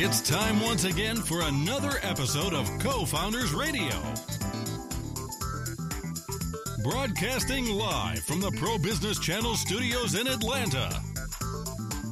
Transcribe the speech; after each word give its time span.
It's 0.00 0.20
time 0.20 0.60
once 0.60 0.84
again 0.84 1.16
for 1.16 1.42
another 1.42 1.98
episode 2.02 2.54
of 2.54 2.70
Co 2.78 3.04
Founders 3.04 3.52
Radio. 3.52 3.90
Broadcasting 6.84 7.66
live 7.66 8.20
from 8.20 8.40
the 8.40 8.52
Pro 8.58 8.78
Business 8.78 9.18
Channel 9.18 9.56
studios 9.56 10.14
in 10.14 10.28
Atlanta. 10.28 11.02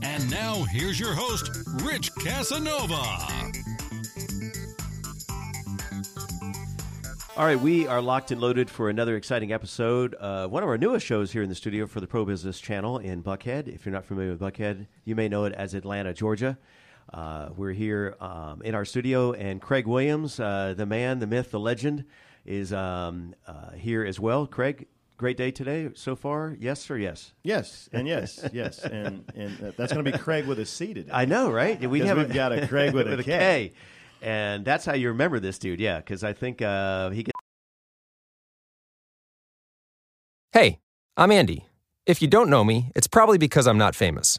And 0.02 0.28
now, 0.28 0.64
here's 0.64 0.98
your 0.98 1.14
host, 1.14 1.48
Rich 1.84 2.12
Casanova. 2.16 2.96
All 7.36 7.46
right, 7.46 7.60
we 7.60 7.86
are 7.86 8.02
locked 8.02 8.32
and 8.32 8.40
loaded 8.40 8.68
for 8.68 8.90
another 8.90 9.14
exciting 9.14 9.52
episode. 9.52 10.16
Uh, 10.18 10.48
one 10.48 10.64
of 10.64 10.68
our 10.68 10.76
newest 10.76 11.06
shows 11.06 11.30
here 11.30 11.44
in 11.44 11.48
the 11.48 11.54
studio 11.54 11.86
for 11.86 12.00
the 12.00 12.08
Pro 12.08 12.24
Business 12.24 12.58
Channel 12.58 12.98
in 12.98 13.22
Buckhead. 13.22 13.68
If 13.68 13.86
you're 13.86 13.92
not 13.92 14.04
familiar 14.04 14.32
with 14.32 14.40
Buckhead, 14.40 14.88
you 15.04 15.14
may 15.14 15.28
know 15.28 15.44
it 15.44 15.52
as 15.52 15.72
Atlanta, 15.72 16.12
Georgia. 16.12 16.58
Uh, 17.12 17.50
we're 17.56 17.72
here 17.72 18.16
um, 18.20 18.62
in 18.62 18.74
our 18.74 18.84
studio, 18.84 19.32
and 19.32 19.60
Craig 19.60 19.86
Williams, 19.86 20.40
uh, 20.40 20.74
the 20.76 20.86
man, 20.86 21.18
the 21.20 21.26
myth, 21.26 21.50
the 21.50 21.60
legend, 21.60 22.04
is 22.44 22.72
um, 22.72 23.34
uh, 23.46 23.70
here 23.72 24.04
as 24.04 24.18
well. 24.18 24.46
Craig, 24.46 24.86
great 25.16 25.36
day 25.36 25.50
today 25.50 25.90
so 25.94 26.16
far. 26.16 26.56
Yes 26.58 26.90
or 26.90 26.98
yes? 26.98 27.32
Yes, 27.42 27.88
and 27.92 28.08
yes, 28.08 28.44
yes, 28.52 28.78
and 28.84 29.24
and 29.34 29.52
uh, 29.62 29.72
that's 29.76 29.92
going 29.92 30.04
to 30.04 30.12
be 30.12 30.18
Craig 30.18 30.46
with 30.46 30.58
a 30.58 30.66
C 30.66 30.94
today. 30.94 31.10
I 31.12 31.24
know, 31.24 31.50
right? 31.50 31.88
We 31.88 32.00
have 32.00 32.18
we've 32.18 32.32
got 32.32 32.52
a 32.52 32.66
Kraig 32.66 32.92
with, 32.92 33.06
with 33.10 33.20
a 33.20 33.24
K. 33.24 33.30
K. 33.30 33.72
and 34.20 34.64
that's 34.64 34.84
how 34.84 34.94
you 34.94 35.08
remember 35.08 35.38
this 35.40 35.58
dude. 35.58 35.80
Yeah, 35.80 35.98
because 35.98 36.24
I 36.24 36.32
think 36.32 36.60
uh, 36.60 37.10
he. 37.10 37.22
Gets- 37.22 37.32
hey, 40.52 40.80
I'm 41.16 41.30
Andy. 41.30 41.66
If 42.04 42.22
you 42.22 42.28
don't 42.28 42.48
know 42.50 42.62
me, 42.62 42.92
it's 42.94 43.08
probably 43.08 43.38
because 43.38 43.66
I'm 43.66 43.78
not 43.78 43.94
famous. 43.96 44.38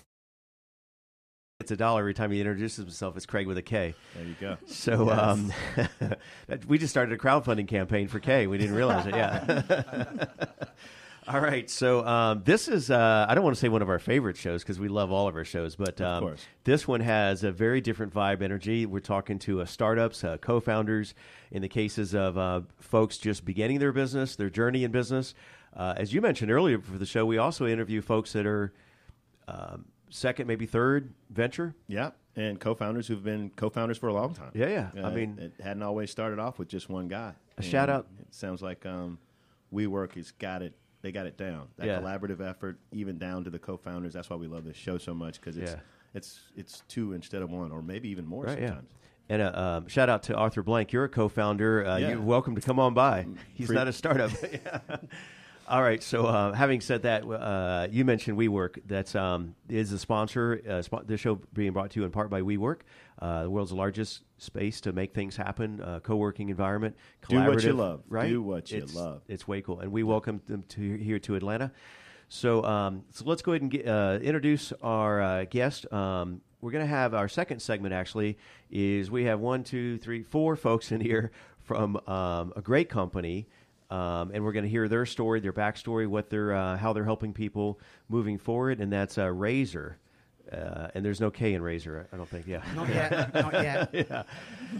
It's 1.61 1.71
a 1.71 1.77
dollar 1.77 2.01
every 2.01 2.15
time 2.15 2.31
he 2.31 2.39
introduces 2.39 2.77
himself 2.77 3.15
as 3.15 3.27
Kraig 3.27 3.45
with 3.45 3.57
a 3.57 3.61
K. 3.61 3.93
There 4.15 4.25
you 4.25 4.35
go. 4.41 4.57
So 4.65 5.05
yes. 5.05 5.19
um, 5.19 5.53
we 6.67 6.79
just 6.79 6.91
started 6.91 7.13
a 7.13 7.17
crowdfunding 7.17 7.67
campaign 7.67 8.07
for 8.07 8.19
K. 8.19 8.47
We 8.47 8.57
didn't 8.57 8.75
realize 8.75 9.05
it. 9.05 9.15
Yeah. 9.15 10.25
all 11.27 11.39
right. 11.39 11.69
So 11.69 12.03
um, 12.05 12.41
this 12.43 12.67
is 12.67 12.89
uh, 12.89 13.27
I 13.29 13.35
don't 13.35 13.43
want 13.43 13.55
to 13.55 13.59
say 13.59 13.69
one 13.69 13.83
of 13.83 13.89
our 13.89 13.99
favorite 13.99 14.37
shows 14.37 14.63
because 14.63 14.79
we 14.79 14.87
love 14.87 15.11
all 15.11 15.27
of 15.27 15.35
our 15.35 15.45
shows, 15.45 15.75
but 15.75 16.01
um, 16.01 16.35
this 16.63 16.87
one 16.87 17.01
has 17.01 17.43
a 17.43 17.51
very 17.51 17.79
different 17.79 18.11
vibe 18.11 18.41
energy. 18.41 18.87
We're 18.87 18.99
talking 18.99 19.37
to 19.39 19.61
uh, 19.61 19.65
startups, 19.65 20.23
uh, 20.23 20.37
co-founders. 20.37 21.13
In 21.51 21.61
the 21.61 21.69
cases 21.69 22.15
of 22.15 22.37
uh, 22.37 22.61
folks 22.79 23.19
just 23.19 23.45
beginning 23.45 23.77
their 23.77 23.91
business, 23.91 24.35
their 24.35 24.49
journey 24.49 24.83
in 24.83 24.91
business. 24.91 25.35
Uh, 25.75 25.93
as 25.95 26.13
you 26.13 26.21
mentioned 26.21 26.51
earlier 26.51 26.79
for 26.79 26.97
the 26.97 27.05
show, 27.05 27.25
we 27.25 27.37
also 27.37 27.67
interview 27.67 28.01
folks 28.01 28.33
that 28.33 28.45
are 28.45 28.73
um, 29.47 29.85
second, 30.11 30.47
maybe 30.47 30.65
third 30.65 31.13
venture. 31.31 31.73
Yeah, 31.87 32.11
and 32.35 32.59
co-founders 32.59 33.07
who've 33.07 33.23
been 33.23 33.49
co-founders 33.55 33.97
for 33.97 34.07
a 34.07 34.13
long 34.13 34.33
time. 34.33 34.51
Yeah, 34.53 34.67
yeah. 34.93 35.03
Uh, 35.03 35.07
I 35.07 35.13
mean, 35.13 35.39
it 35.39 35.63
hadn't 35.63 35.83
always 35.83 36.11
started 36.11 36.39
off 36.39 36.59
with 36.59 36.67
just 36.67 36.89
one 36.89 37.07
guy. 37.07 37.33
A 37.57 37.57
and 37.57 37.65
shout 37.65 37.89
out. 37.89 38.07
It 38.19 38.33
sounds 38.33 38.61
like 38.61 38.85
um, 38.85 39.17
WeWork 39.73 40.15
has 40.15 40.31
got 40.31 40.61
it. 40.61 40.73
They 41.01 41.11
got 41.11 41.25
it 41.25 41.37
down. 41.37 41.67
That 41.77 41.87
yeah. 41.87 41.99
collaborative 41.99 42.47
effort, 42.47 42.77
even 42.91 43.17
down 43.17 43.43
to 43.45 43.49
the 43.49 43.57
co-founders. 43.57 44.13
That's 44.13 44.29
why 44.29 44.35
we 44.35 44.47
love 44.47 44.65
this 44.65 44.77
show 44.77 44.97
so 44.97 45.15
much 45.15 45.41
because 45.41 45.57
it's 45.57 45.71
yeah. 45.71 45.79
it's 46.13 46.41
it's 46.55 46.83
two 46.87 47.13
instead 47.13 47.41
of 47.41 47.49
one, 47.49 47.71
or 47.71 47.81
maybe 47.81 48.09
even 48.09 48.25
more 48.25 48.43
right, 48.43 48.57
sometimes. 48.57 48.87
Yeah. 48.89 48.97
And 49.29 49.41
a 49.41 49.57
uh, 49.57 49.77
um, 49.77 49.87
shout 49.87 50.09
out 50.09 50.23
to 50.23 50.35
Arthur 50.35 50.61
Blank. 50.61 50.91
You're 50.91 51.05
a 51.05 51.09
co-founder. 51.09 51.85
Uh, 51.85 51.97
yeah. 51.97 52.09
You're 52.09 52.21
welcome 52.21 52.55
to 52.55 52.61
come 52.61 52.79
on 52.79 52.93
by. 52.93 53.27
He's 53.53 53.67
Free- 53.67 53.75
not 53.75 53.87
a 53.87 53.93
startup. 53.93 54.31
All 55.71 55.81
right. 55.81 56.03
So, 56.03 56.25
uh, 56.25 56.51
having 56.51 56.81
said 56.81 57.03
that, 57.03 57.23
uh, 57.23 57.87
you 57.89 58.03
mentioned 58.03 58.37
WeWork. 58.37 58.79
That's 58.85 59.15
um, 59.15 59.55
is 59.69 59.93
a 59.93 59.97
sponsor. 59.97 60.61
Uh, 60.69 60.81
sp- 60.83 61.07
this 61.07 61.21
show 61.21 61.35
being 61.53 61.71
brought 61.71 61.91
to 61.91 62.01
you 62.01 62.05
in 62.05 62.11
part 62.11 62.29
by 62.29 62.41
WeWork, 62.41 62.81
uh, 63.21 63.43
the 63.43 63.49
world's 63.49 63.71
largest 63.71 64.23
space 64.37 64.81
to 64.81 64.91
make 64.91 65.13
things 65.13 65.37
happen, 65.37 65.79
uh, 65.79 66.01
co-working 66.01 66.49
environment, 66.49 66.97
collaborative. 67.21 67.45
Do 67.45 67.51
what 67.51 67.63
you 67.63 67.73
love. 67.73 68.03
Right. 68.09 68.27
Do 68.27 68.41
what 68.41 68.69
you 68.69 68.79
it's, 68.79 68.93
love. 68.93 69.21
It's 69.29 69.47
way 69.47 69.61
cool, 69.61 69.79
and 69.79 69.93
we 69.93 70.03
welcome 70.03 70.41
them 70.45 70.63
to 70.69 70.97
here 70.97 71.19
to 71.19 71.35
Atlanta. 71.35 71.71
So, 72.27 72.65
um, 72.65 73.05
so 73.11 73.23
let's 73.25 73.41
go 73.41 73.53
ahead 73.53 73.61
and 73.61 73.71
get, 73.71 73.87
uh, 73.87 74.19
introduce 74.21 74.73
our 74.83 75.45
guest. 75.45 75.89
Um, 75.93 76.41
we're 76.59 76.71
going 76.71 76.83
to 76.83 76.89
have 76.89 77.13
our 77.13 77.29
second 77.29 77.61
segment. 77.61 77.93
Actually, 77.93 78.37
is 78.69 79.09
we 79.09 79.23
have 79.23 79.39
one, 79.39 79.63
two, 79.63 79.97
three, 79.99 80.21
four 80.21 80.57
folks 80.57 80.91
in 80.91 80.99
here 80.99 81.31
from 81.63 81.95
um, 82.07 82.51
a 82.57 82.61
great 82.61 82.89
company. 82.89 83.47
Um, 83.91 84.31
and 84.33 84.41
we're 84.43 84.53
going 84.53 84.63
to 84.63 84.69
hear 84.69 84.87
their 84.87 85.05
story, 85.05 85.41
their 85.41 85.51
backstory, 85.51 86.07
what 86.07 86.29
they're, 86.29 86.53
uh, 86.53 86.77
how 86.77 86.93
they're 86.93 87.03
helping 87.03 87.33
people 87.33 87.77
moving 88.07 88.37
forward, 88.37 88.79
and 88.79 88.91
that's 88.91 89.17
uh, 89.17 89.27
Raser. 89.27 89.95
Uh, 90.49 90.87
and 90.95 91.03
there's 91.03 91.19
no 91.19 91.29
K 91.29 91.53
in 91.53 91.61
Raser, 91.61 92.07
I 92.11 92.17
don't 92.17 92.27
think. 92.27 92.47
Yeah, 92.47 92.63
not 92.73 92.87
yet, 92.89 93.33
not 93.33 93.53
yet. 93.53 93.89
yeah. 93.93 94.23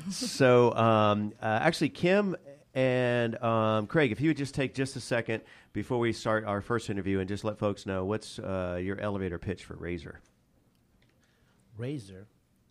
So 0.09 0.73
um, 0.75 1.33
uh, 1.41 1.59
actually, 1.61 1.89
Kim 1.89 2.38
and 2.73 3.41
um, 3.44 3.88
Kraig, 3.88 4.13
if 4.13 4.22
you 4.22 4.29
would 4.29 4.38
just 4.38 4.55
take 4.55 4.73
just 4.73 4.95
a 4.95 5.01
second 5.01 5.43
before 5.73 5.99
we 5.99 6.13
start 6.13 6.45
our 6.45 6.61
first 6.61 6.89
interview, 6.89 7.19
and 7.19 7.28
just 7.28 7.43
let 7.43 7.57
folks 7.57 7.85
know 7.85 8.05
what's 8.05 8.39
uh, 8.39 8.79
your 8.81 8.99
elevator 8.99 9.38
pitch 9.38 9.66
for 9.66 9.75
Raser. 9.75 10.16
Raser 11.78 12.25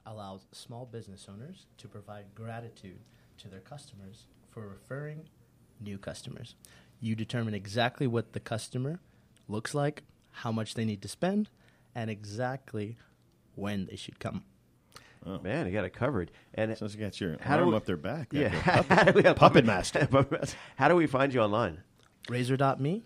allows 0.07 0.47
small 0.53 0.87
business 0.87 1.27
owners 1.31 1.67
to 1.79 1.87
provide 1.87 2.25
gratitude 2.35 3.01
to 3.39 3.49
their 3.49 3.61
customers 3.61 4.27
for 4.51 4.67
referring 4.69 5.29
new 5.81 5.99
customers. 5.99 6.55
You 7.01 7.15
determine 7.15 7.55
exactly 7.55 8.07
what 8.07 8.33
the 8.33 8.41
customer 8.41 9.01
looks 9.49 9.75
like, 9.75 10.03
how 10.31 10.53
much 10.53 10.75
they 10.75 10.85
need 10.85 11.03
to 11.03 11.09
spend, 11.09 11.49
and 11.95 12.11
exactly 12.11 12.97
when 13.55 13.87
they 13.87 13.97
should 13.97 14.19
come. 14.19 14.45
Oh. 15.27 15.39
Man, 15.41 15.67
you 15.67 15.73
got 15.73 15.85
it 15.85 15.93
covered. 15.93 16.31
And 16.55 16.77
so 16.77 16.87
you 16.87 16.97
got 16.97 17.21
your 17.21 17.37
how 17.41 17.57
arm 17.57 17.67
do 17.67 17.71
we, 17.71 17.77
up 17.77 17.85
their 17.85 17.97
back. 17.97 18.29
Yeah, 18.33 18.49
how 18.49 19.05
do 19.05 19.13
we 19.13 19.23
have 19.23 19.37
puppet 19.37 19.67
master. 19.67 20.09
how 20.77 20.89
do 20.89 20.97
we 20.97 21.07
find 21.07 21.35
you 21.35 21.41
online? 21.41 21.83
Raser.me. 22.29 23.05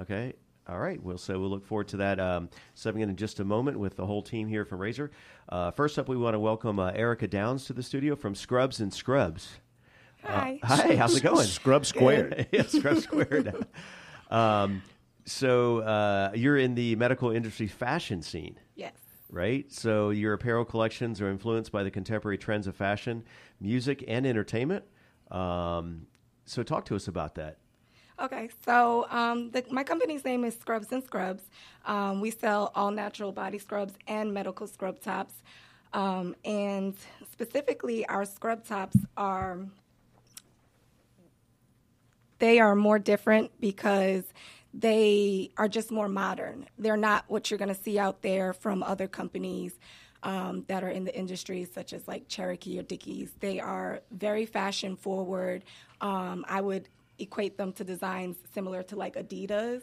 Okay. 0.00 0.34
All 0.68 0.78
right. 0.78 1.02
Well, 1.02 1.18
so 1.18 1.38
we'll 1.38 1.50
look 1.50 1.66
forward 1.66 1.88
to 1.88 1.96
that 1.98 2.20
um, 2.20 2.48
subbing 2.76 3.02
in 3.02 3.10
in 3.10 3.16
just 3.16 3.40
a 3.40 3.44
moment 3.44 3.78
with 3.78 3.96
the 3.96 4.06
whole 4.06 4.22
team 4.22 4.48
here 4.48 4.64
from 4.64 4.78
Raser. 4.78 5.10
Uh, 5.48 5.70
first 5.72 5.98
up, 5.98 6.08
we 6.08 6.16
want 6.16 6.34
to 6.34 6.38
welcome 6.38 6.78
uh, 6.78 6.92
Erica 6.92 7.26
Downs 7.26 7.64
to 7.66 7.72
the 7.72 7.82
studio 7.82 8.14
from 8.14 8.34
Scrubs 8.34 8.80
and 8.80 8.94
Scrubs. 8.94 9.58
Hi. 10.24 10.60
Uh, 10.62 10.66
hi, 10.66 10.96
how's 10.96 11.16
it 11.16 11.22
going? 11.22 11.46
Scrub 11.46 11.86
squared. 11.86 12.46
yeah, 12.52 12.62
scrub 12.62 12.98
squared. 12.98 13.66
um, 14.30 14.82
so 15.24 15.78
uh, 15.78 16.32
you're 16.34 16.58
in 16.58 16.74
the 16.74 16.96
medical 16.96 17.30
industry 17.30 17.66
fashion 17.66 18.22
scene. 18.22 18.58
Yes. 18.74 18.92
Right? 19.30 19.72
So 19.72 20.10
your 20.10 20.34
apparel 20.34 20.64
collections 20.64 21.20
are 21.20 21.30
influenced 21.30 21.72
by 21.72 21.82
the 21.82 21.90
contemporary 21.90 22.38
trends 22.38 22.66
of 22.66 22.76
fashion, 22.76 23.24
music, 23.60 24.04
and 24.06 24.26
entertainment. 24.26 24.84
Um, 25.30 26.06
so 26.44 26.62
talk 26.62 26.84
to 26.86 26.96
us 26.96 27.08
about 27.08 27.34
that. 27.36 27.56
Okay, 28.20 28.50
so 28.64 29.06
um, 29.10 29.50
the, 29.50 29.64
my 29.70 29.82
company's 29.82 30.24
name 30.24 30.44
is 30.44 30.56
Scrubs 30.56 30.92
and 30.92 31.02
Scrubs. 31.02 31.42
Um, 31.86 32.20
we 32.20 32.30
sell 32.30 32.70
all 32.74 32.90
natural 32.90 33.32
body 33.32 33.58
scrubs 33.58 33.94
and 34.06 34.32
medical 34.34 34.66
scrub 34.66 35.00
tops. 35.00 35.42
Um, 35.94 36.36
and 36.44 36.94
specifically, 37.30 38.06
our 38.06 38.24
scrub 38.24 38.64
tops 38.64 38.96
are 39.16 39.66
they 42.42 42.58
are 42.58 42.74
more 42.74 42.98
different 42.98 43.52
because 43.60 44.24
they 44.74 45.52
are 45.56 45.68
just 45.68 45.92
more 45.92 46.08
modern. 46.08 46.66
They're 46.76 46.96
not 46.96 47.24
what 47.28 47.48
you're 47.48 47.58
going 47.58 47.72
to 47.72 47.80
see 47.80 48.00
out 48.00 48.22
there 48.22 48.52
from 48.52 48.82
other 48.82 49.06
companies 49.06 49.78
um, 50.24 50.64
that 50.66 50.82
are 50.82 50.88
in 50.88 51.04
the 51.04 51.16
industry, 51.16 51.64
such 51.72 51.92
as 51.92 52.08
like 52.08 52.26
Cherokee 52.26 52.80
or 52.80 52.82
Dickies. 52.82 53.30
They 53.38 53.60
are 53.60 54.00
very 54.10 54.44
fashion 54.44 54.96
forward. 54.96 55.62
Um, 56.00 56.44
I 56.48 56.60
would 56.60 56.88
equate 57.20 57.58
them 57.58 57.72
to 57.74 57.84
designs 57.84 58.38
similar 58.52 58.82
to 58.84 58.96
like 58.96 59.14
Adidas. 59.14 59.82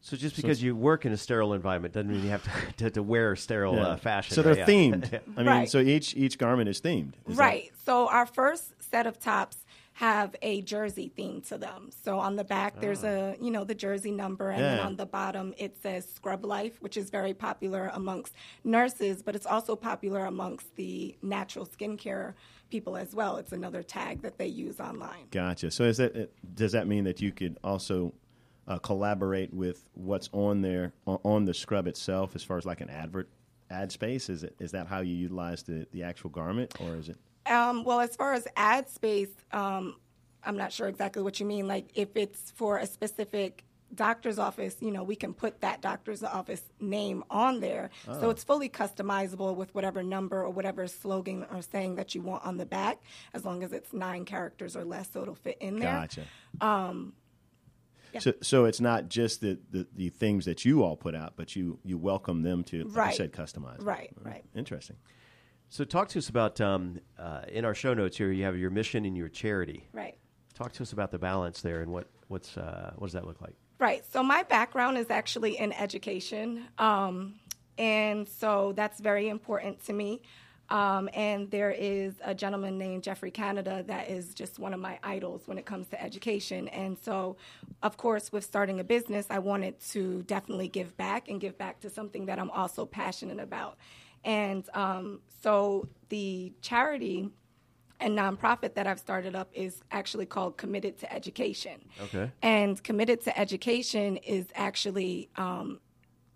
So 0.00 0.16
just 0.16 0.36
because 0.36 0.60
so 0.60 0.66
you 0.66 0.76
work 0.76 1.04
in 1.04 1.10
a 1.10 1.16
sterile 1.16 1.52
environment 1.52 1.94
doesn't 1.94 2.12
mean 2.12 2.22
you 2.22 2.30
have 2.30 2.44
to 2.44 2.72
to, 2.76 2.90
to 2.92 3.02
wear 3.02 3.34
sterile 3.34 3.74
yeah. 3.74 3.88
uh, 3.88 3.96
fashion. 3.96 4.36
So 4.36 4.42
they're 4.42 4.58
yeah. 4.58 4.66
themed. 4.66 5.20
I 5.36 5.38
mean, 5.38 5.46
right. 5.46 5.68
so 5.68 5.80
each 5.80 6.14
each 6.14 6.38
garment 6.38 6.68
is 6.68 6.80
themed. 6.80 7.14
Is 7.26 7.36
right. 7.36 7.72
That... 7.72 7.84
So 7.84 8.08
our 8.08 8.24
first 8.24 8.72
set 8.88 9.08
of 9.08 9.18
tops 9.18 9.64
have 9.98 10.36
a 10.42 10.62
jersey 10.62 11.10
theme 11.16 11.40
to 11.40 11.58
them. 11.58 11.90
So 12.04 12.20
on 12.20 12.36
the 12.36 12.44
back 12.44 12.74
oh. 12.76 12.80
there's 12.80 13.02
a 13.02 13.36
you 13.40 13.50
know 13.50 13.64
the 13.64 13.74
jersey 13.74 14.12
number, 14.12 14.50
and 14.50 14.60
yeah. 14.60 14.76
then 14.76 14.86
on 14.86 14.94
the 14.94 15.06
bottom 15.06 15.52
it 15.58 15.76
says 15.82 16.08
Scrub 16.08 16.44
Life, 16.44 16.80
which 16.80 16.96
is 16.96 17.10
very 17.10 17.34
popular 17.34 17.90
amongst 17.92 18.32
nurses, 18.62 19.24
but 19.24 19.34
it's 19.34 19.44
also 19.44 19.74
popular 19.74 20.26
amongst 20.26 20.76
the 20.76 21.16
natural 21.20 21.66
skincare 21.66 22.34
people 22.70 22.96
as 22.96 23.12
well. 23.12 23.38
It's 23.38 23.50
another 23.50 23.82
tag 23.82 24.22
that 24.22 24.38
they 24.38 24.46
use 24.46 24.78
online. 24.78 25.26
Gotcha. 25.32 25.72
So 25.72 25.82
is 25.82 25.96
that 25.96 26.30
does 26.54 26.70
that 26.70 26.86
mean 26.86 27.02
that 27.02 27.20
you 27.20 27.32
could 27.32 27.58
also 27.64 28.14
uh, 28.68 28.78
collaborate 28.78 29.52
with 29.52 29.88
what's 29.94 30.30
on 30.30 30.62
there 30.62 30.92
on 31.06 31.44
the 31.44 31.54
scrub 31.54 31.88
itself, 31.88 32.36
as 32.36 32.44
far 32.44 32.56
as 32.56 32.64
like 32.64 32.80
an 32.80 32.88
advert 32.88 33.28
ad 33.68 33.90
space? 33.90 34.28
Is 34.28 34.44
it 34.44 34.54
is 34.60 34.70
that 34.70 34.86
how 34.86 35.00
you 35.00 35.16
utilize 35.16 35.64
the 35.64 35.88
the 35.90 36.04
actual 36.04 36.30
garment, 36.30 36.72
or 36.80 36.94
is 36.94 37.08
it? 37.08 37.16
Um, 37.48 37.84
well, 37.84 38.00
as 38.00 38.14
far 38.16 38.34
as 38.34 38.46
ad 38.56 38.88
space, 38.88 39.30
um, 39.52 39.96
I'm 40.44 40.56
not 40.56 40.72
sure 40.72 40.88
exactly 40.88 41.22
what 41.22 41.40
you 41.40 41.46
mean. 41.46 41.66
Like 41.66 41.88
if 41.94 42.08
it's 42.16 42.52
for 42.52 42.78
a 42.78 42.86
specific 42.86 43.64
doctor's 43.94 44.38
office, 44.38 44.76
you 44.80 44.90
know, 44.90 45.02
we 45.02 45.16
can 45.16 45.32
put 45.32 45.60
that 45.60 45.80
doctor's 45.80 46.22
office 46.22 46.62
name 46.80 47.24
on 47.30 47.60
there. 47.60 47.90
Oh. 48.06 48.20
So 48.20 48.30
it's 48.30 48.44
fully 48.44 48.68
customizable 48.68 49.56
with 49.56 49.74
whatever 49.74 50.02
number 50.02 50.42
or 50.42 50.50
whatever 50.50 50.86
slogan 50.86 51.46
or 51.52 51.62
saying 51.62 51.96
that 51.96 52.14
you 52.14 52.22
want 52.22 52.44
on 52.44 52.56
the 52.58 52.66
back, 52.66 53.00
as 53.34 53.44
long 53.44 53.62
as 53.62 53.72
it's 53.72 53.92
nine 53.92 54.24
characters 54.24 54.76
or 54.76 54.84
less, 54.84 55.10
so 55.10 55.22
it'll 55.22 55.34
fit 55.34 55.58
in 55.60 55.78
there. 55.78 55.92
Gotcha. 55.92 56.24
Um, 56.60 57.14
yeah. 58.12 58.20
So, 58.20 58.32
so 58.42 58.64
it's 58.64 58.80
not 58.80 59.08
just 59.08 59.40
the, 59.42 59.58
the, 59.70 59.86
the, 59.94 60.08
things 60.08 60.46
that 60.46 60.64
you 60.64 60.82
all 60.82 60.96
put 60.96 61.14
out, 61.14 61.34
but 61.36 61.54
you, 61.54 61.78
you 61.84 61.98
welcome 61.98 62.42
them 62.42 62.64
to, 62.64 62.84
like 62.84 62.96
right. 62.96 63.10
you 63.10 63.16
said, 63.16 63.32
customize. 63.32 63.84
Right, 63.84 64.10
right. 64.22 64.44
Interesting. 64.54 64.96
So, 65.70 65.84
talk 65.84 66.08
to 66.08 66.18
us 66.18 66.28
about 66.28 66.60
um, 66.60 67.00
uh, 67.18 67.42
in 67.48 67.64
our 67.64 67.74
show 67.74 67.92
notes 67.92 68.16
here. 68.16 68.32
You 68.32 68.44
have 68.44 68.56
your 68.56 68.70
mission 68.70 69.04
and 69.04 69.16
your 69.16 69.28
charity. 69.28 69.86
Right. 69.92 70.16
Talk 70.54 70.72
to 70.74 70.82
us 70.82 70.92
about 70.92 71.10
the 71.10 71.18
balance 71.18 71.60
there 71.60 71.82
and 71.82 71.92
what 71.92 72.08
what's 72.28 72.56
uh, 72.56 72.92
what 72.96 73.08
does 73.08 73.14
that 73.14 73.26
look 73.26 73.40
like? 73.40 73.54
Right. 73.78 74.02
So, 74.10 74.22
my 74.22 74.42
background 74.44 74.96
is 74.96 75.10
actually 75.10 75.58
in 75.58 75.72
education, 75.72 76.64
um, 76.78 77.34
and 77.76 78.26
so 78.26 78.72
that's 78.74 78.98
very 79.00 79.28
important 79.28 79.84
to 79.86 79.92
me. 79.92 80.22
Um, 80.70 81.08
and 81.14 81.50
there 81.50 81.70
is 81.70 82.14
a 82.22 82.34
gentleman 82.34 82.76
named 82.76 83.02
Geoffrey 83.02 83.30
Canada 83.30 83.84
that 83.86 84.10
is 84.10 84.34
just 84.34 84.58
one 84.58 84.74
of 84.74 84.80
my 84.80 84.98
idols 85.02 85.42
when 85.46 85.56
it 85.56 85.64
comes 85.64 85.88
to 85.88 86.02
education. 86.02 86.68
And 86.68 86.98
so, 86.98 87.36
of 87.82 87.96
course, 87.96 88.30
with 88.32 88.44
starting 88.44 88.78
a 88.78 88.84
business, 88.84 89.26
I 89.30 89.38
wanted 89.38 89.80
to 89.92 90.22
definitely 90.24 90.68
give 90.68 90.94
back 90.96 91.28
and 91.28 91.40
give 91.40 91.56
back 91.56 91.80
to 91.80 91.90
something 91.90 92.26
that 92.26 92.38
I'm 92.38 92.50
also 92.50 92.84
passionate 92.84 93.40
about. 93.40 93.78
And 94.24 94.68
um, 94.74 95.20
so 95.42 95.88
the 96.08 96.52
charity 96.60 97.30
and 98.00 98.16
nonprofit 98.16 98.74
that 98.74 98.86
I've 98.86 99.00
started 99.00 99.34
up 99.34 99.50
is 99.52 99.80
actually 99.90 100.26
called 100.26 100.56
Committed 100.56 100.98
to 100.98 101.12
Education. 101.12 101.80
Okay. 102.00 102.30
And 102.42 102.82
Committed 102.82 103.22
to 103.22 103.38
Education 103.38 104.18
is 104.18 104.46
actually 104.54 105.28
um, 105.36 105.80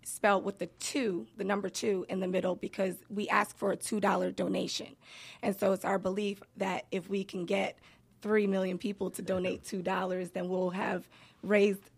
spelled 0.03 0.43
with 0.43 0.59
the 0.59 0.67
two, 0.79 1.27
the 1.37 1.43
number 1.43 1.69
two 1.69 2.05
in 2.09 2.19
the 2.19 2.27
middle, 2.27 2.55
because 2.55 2.95
we 3.09 3.29
ask 3.29 3.57
for 3.57 3.71
a 3.71 3.77
$2 3.77 4.35
donation. 4.35 4.95
And 5.41 5.57
so 5.57 5.71
it's 5.71 5.85
our 5.85 5.99
belief 5.99 6.41
that 6.57 6.85
if 6.91 7.09
we 7.09 7.23
can 7.23 7.45
get 7.45 7.77
3 8.21 8.47
million 8.47 8.77
people 8.77 9.09
to 9.11 9.21
donate 9.21 9.63
$2, 9.63 10.33
then 10.33 10.49
we'll 10.49 10.71
have 10.71 11.07
raised 11.41 11.89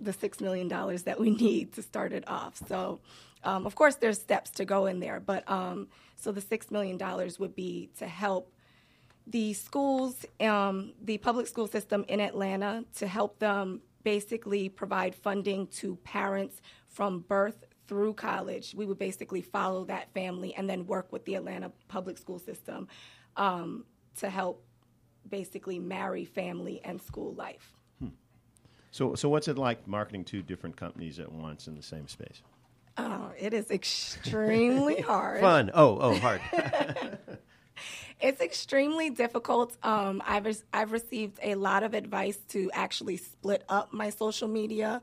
the 0.00 0.12
$6 0.12 0.40
million 0.40 0.68
that 0.68 1.18
we 1.18 1.30
need 1.30 1.72
to 1.72 1.82
start 1.82 2.12
it 2.12 2.28
off. 2.28 2.60
So 2.68 3.00
um, 3.44 3.66
of 3.66 3.74
course, 3.74 3.96
there's 3.96 4.20
steps 4.20 4.50
to 4.52 4.64
go 4.64 4.86
in 4.86 5.00
there, 5.00 5.20
but 5.20 5.48
um, 5.50 5.88
so 6.16 6.32
the 6.32 6.40
$6 6.40 6.70
million 6.70 6.98
would 7.38 7.54
be 7.54 7.90
to 7.98 8.06
help 8.06 8.52
the 9.26 9.52
schools, 9.54 10.24
um, 10.40 10.92
the 11.02 11.18
public 11.18 11.46
school 11.46 11.66
system 11.66 12.04
in 12.08 12.20
Atlanta, 12.20 12.84
to 12.96 13.06
help 13.06 13.38
them 13.38 13.80
basically 14.02 14.68
provide 14.68 15.14
funding 15.14 15.66
to 15.68 15.96
parents 15.96 16.60
from 16.88 17.20
birth 17.20 17.64
through 17.86 18.14
college. 18.14 18.74
We 18.74 18.86
would 18.86 18.98
basically 18.98 19.40
follow 19.40 19.84
that 19.86 20.12
family 20.12 20.54
and 20.54 20.68
then 20.68 20.86
work 20.86 21.12
with 21.12 21.24
the 21.24 21.34
Atlanta 21.34 21.72
public 21.88 22.18
school 22.18 22.38
system 22.38 22.88
um, 23.36 23.84
to 24.16 24.28
help 24.28 24.64
basically 25.28 25.78
marry 25.78 26.24
family 26.24 26.80
and 26.84 27.00
school 27.00 27.34
life. 27.34 27.74
Hmm. 27.98 28.08
So, 28.90 29.14
so 29.14 29.28
what's 29.28 29.48
it 29.48 29.58
like 29.58 29.86
marketing 29.88 30.24
two 30.24 30.42
different 30.42 30.76
companies 30.76 31.18
at 31.18 31.30
once 31.30 31.66
in 31.66 31.74
the 31.74 31.82
same 31.82 32.08
space? 32.08 32.42
Oh, 32.96 33.32
it 33.38 33.52
is 33.52 33.70
extremely 33.70 35.00
hard. 35.00 35.40
Fun. 35.40 35.70
Oh, 35.74 35.98
oh, 36.00 36.14
hard. 36.16 36.40
it's 38.20 38.40
extremely 38.40 39.10
difficult. 39.10 39.76
Um, 39.82 40.22
I've 40.24 40.62
I've 40.72 40.92
received 40.92 41.38
a 41.42 41.54
lot 41.56 41.82
of 41.82 41.94
advice 41.94 42.38
to 42.48 42.70
actually 42.72 43.16
split 43.16 43.64
up 43.68 43.92
my 43.92 44.10
social 44.10 44.48
media, 44.48 45.00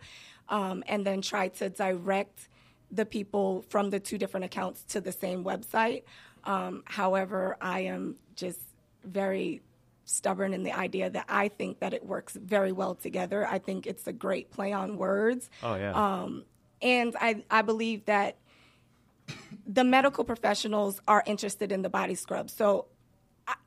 um, 0.50 0.84
and 0.88 1.06
then 1.06 1.22
try 1.22 1.50
to 1.50 1.70
direct 1.70 2.48
the 2.92 3.06
people 3.06 3.64
from 3.70 3.90
the 3.90 4.00
two 4.00 4.18
different 4.18 4.46
accounts 4.46 4.84
to 4.84 5.02
the 5.02 5.12
same 5.12 5.44
website. 5.44 6.04
Um, 6.44 6.84
however, 6.86 7.58
I 7.62 7.82
am 7.82 8.16
just 8.36 8.60
very 9.04 9.62
stubborn 10.06 10.54
in 10.54 10.64
the 10.64 10.74
idea 10.74 11.10
that 11.10 11.26
I 11.30 11.48
think 11.48 11.80
that 11.80 11.94
it 11.94 12.06
works 12.06 12.34
very 12.34 12.72
well 12.72 12.96
together. 12.96 13.48
I 13.48 13.60
think 13.60 13.88
it's 13.88 14.08
a 14.08 14.14
great 14.14 14.52
play 14.52 14.74
on 14.74 14.98
words. 14.98 15.50
Oh 15.64 15.76
yeah. 15.76 15.94
Um, 15.94 16.44
and 16.82 17.16
I, 17.20 17.44
I 17.50 17.62
believe 17.62 18.06
that 18.06 18.38
the 19.66 19.84
medical 19.84 20.24
professionals 20.24 21.02
are 21.08 21.24
interested 21.26 21.72
in 21.72 21.82
the 21.82 21.90
body 21.90 22.16
scrub. 22.16 22.50
So 22.50 22.88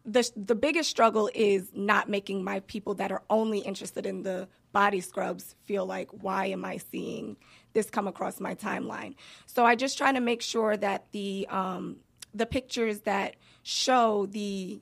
the 0.04 0.30
the 0.36 0.54
biggest 0.54 0.90
struggle 0.90 1.30
is 1.34 1.70
not 1.74 2.08
making 2.08 2.44
my 2.44 2.60
people 2.60 2.94
that 2.94 3.12
are 3.12 3.22
only 3.30 3.58
interested 3.58 4.06
in 4.06 4.22
the 4.22 4.48
body 4.72 5.00
scrubs 5.00 5.54
feel 5.64 5.86
like 5.86 6.08
why 6.10 6.46
am 6.46 6.64
I 6.64 6.78
seeing 6.78 7.36
this 7.72 7.90
come 7.90 8.06
across 8.06 8.40
my 8.40 8.54
timeline? 8.54 9.14
So 9.46 9.64
I 9.64 9.74
just 9.74 9.98
try 9.98 10.12
to 10.12 10.20
make 10.20 10.42
sure 10.42 10.76
that 10.76 11.06
the 11.12 11.46
um, 11.50 11.96
the 12.32 12.46
pictures 12.46 13.00
that 13.00 13.36
show 13.62 14.26
the 14.26 14.80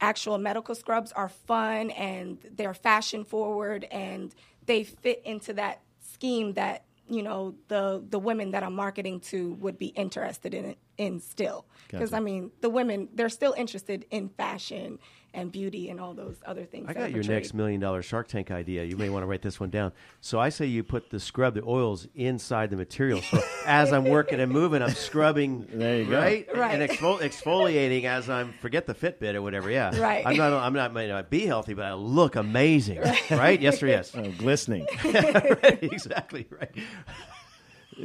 actual 0.00 0.38
medical 0.38 0.74
scrubs 0.74 1.12
are 1.12 1.28
fun 1.28 1.90
and 1.90 2.38
they're 2.56 2.74
fashion 2.74 3.24
forward 3.24 3.84
and 3.90 4.34
they 4.66 4.84
fit 4.84 5.20
into 5.24 5.52
that 5.54 5.82
scheme 6.00 6.54
that 6.54 6.84
you 7.10 7.22
know 7.22 7.54
the 7.68 8.02
the 8.08 8.18
women 8.18 8.52
that 8.52 8.62
I'm 8.62 8.74
marketing 8.74 9.20
to 9.20 9.54
would 9.54 9.78
be 9.78 9.88
interested 9.88 10.54
in 10.54 10.76
in 10.96 11.20
still 11.20 11.66
because 11.88 12.10
gotcha. 12.10 12.20
I 12.20 12.24
mean 12.24 12.50
the 12.60 12.70
women 12.70 13.08
they're 13.14 13.28
still 13.28 13.54
interested 13.56 14.06
in 14.10 14.28
fashion 14.28 14.98
and 15.32 15.52
beauty 15.52 15.90
and 15.90 16.00
all 16.00 16.14
those 16.14 16.36
other 16.44 16.64
things. 16.64 16.86
I 16.88 16.92
got 16.92 17.12
your 17.12 17.22
next 17.22 17.54
million 17.54 17.80
dollar 17.80 18.02
Shark 18.02 18.28
Tank 18.28 18.50
idea. 18.50 18.84
You 18.84 18.96
may 18.96 19.08
want 19.08 19.22
to 19.22 19.26
write 19.26 19.42
this 19.42 19.60
one 19.60 19.70
down. 19.70 19.92
So 20.20 20.40
I 20.40 20.48
say 20.48 20.66
you 20.66 20.82
put 20.82 21.10
the 21.10 21.20
scrub, 21.20 21.54
the 21.54 21.64
oils 21.64 22.08
inside 22.14 22.70
the 22.70 22.76
material. 22.76 23.22
So 23.22 23.40
as 23.66 23.92
I'm 23.92 24.04
working 24.04 24.40
and 24.40 24.50
moving, 24.50 24.82
I'm 24.82 24.90
scrubbing. 24.90 25.66
There 25.72 26.02
you 26.02 26.14
right? 26.14 26.46
go. 26.52 26.60
Right. 26.60 26.80
And 26.80 26.90
exfoli- 26.90 27.20
exfoliating 27.20 28.04
as 28.04 28.28
I'm 28.28 28.52
forget 28.54 28.86
the 28.86 28.94
Fitbit 28.94 29.34
or 29.34 29.42
whatever. 29.42 29.70
Yeah. 29.70 29.96
Right. 29.98 30.26
I'm 30.26 30.36
not. 30.36 30.52
I'm 30.52 30.72
not. 30.72 30.92
May 30.92 31.08
not 31.08 31.30
be 31.30 31.46
healthy, 31.46 31.74
but 31.74 31.84
I 31.84 31.94
look 31.94 32.36
amazing. 32.36 33.00
Right. 33.00 33.30
right? 33.30 33.60
Yes 33.60 33.82
or 33.82 33.86
yes. 33.86 34.12
Oh, 34.14 34.30
glistening. 34.38 34.86
right, 35.04 35.78
exactly. 35.82 36.46
Right. 36.50 36.74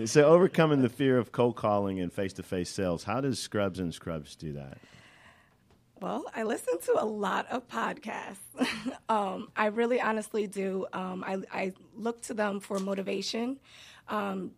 So 0.06 0.26
overcoming 0.26 0.82
the 0.82 0.90
fear 0.90 1.18
of 1.18 1.32
cold 1.32 1.56
calling 1.56 2.00
and 2.00 2.12
face 2.12 2.34
to 2.34 2.44
face 2.44 2.70
sales, 2.70 3.04
how 3.06 3.22
does 3.22 3.40
Scrubs 3.40 3.80
and 3.80 3.94
Scrubs 3.94 4.36
do 4.36 4.54
that? 4.54 4.78
Well, 6.02 6.26
I 6.36 6.44
listen 6.44 6.80
to 6.82 7.02
a 7.02 7.06
lot 7.06 7.48
of 7.50 7.68
podcasts. 7.70 8.38
um, 9.10 9.50
I 9.56 9.68
really 9.68 10.02
honestly 10.02 10.46
do. 10.46 10.86
Um, 10.92 11.24
I, 11.26 11.38
I, 11.52 11.74
look 11.96 12.22
to 12.24 12.34
them 12.34 12.60
for 12.60 12.80
motivation, 12.80 13.60
um, 14.10 14.52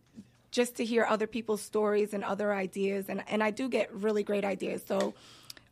just 0.50 0.76
to 0.76 0.84
hear 0.84 1.06
other 1.08 1.28
people's 1.28 1.62
stories 1.62 2.12
and 2.12 2.24
other 2.24 2.52
ideas. 2.52 3.06
And, 3.08 3.22
and 3.28 3.42
I 3.42 3.52
do 3.52 3.68
get 3.68 3.94
really 3.94 4.24
great 4.24 4.44
ideas. 4.44 4.82
So 4.86 5.14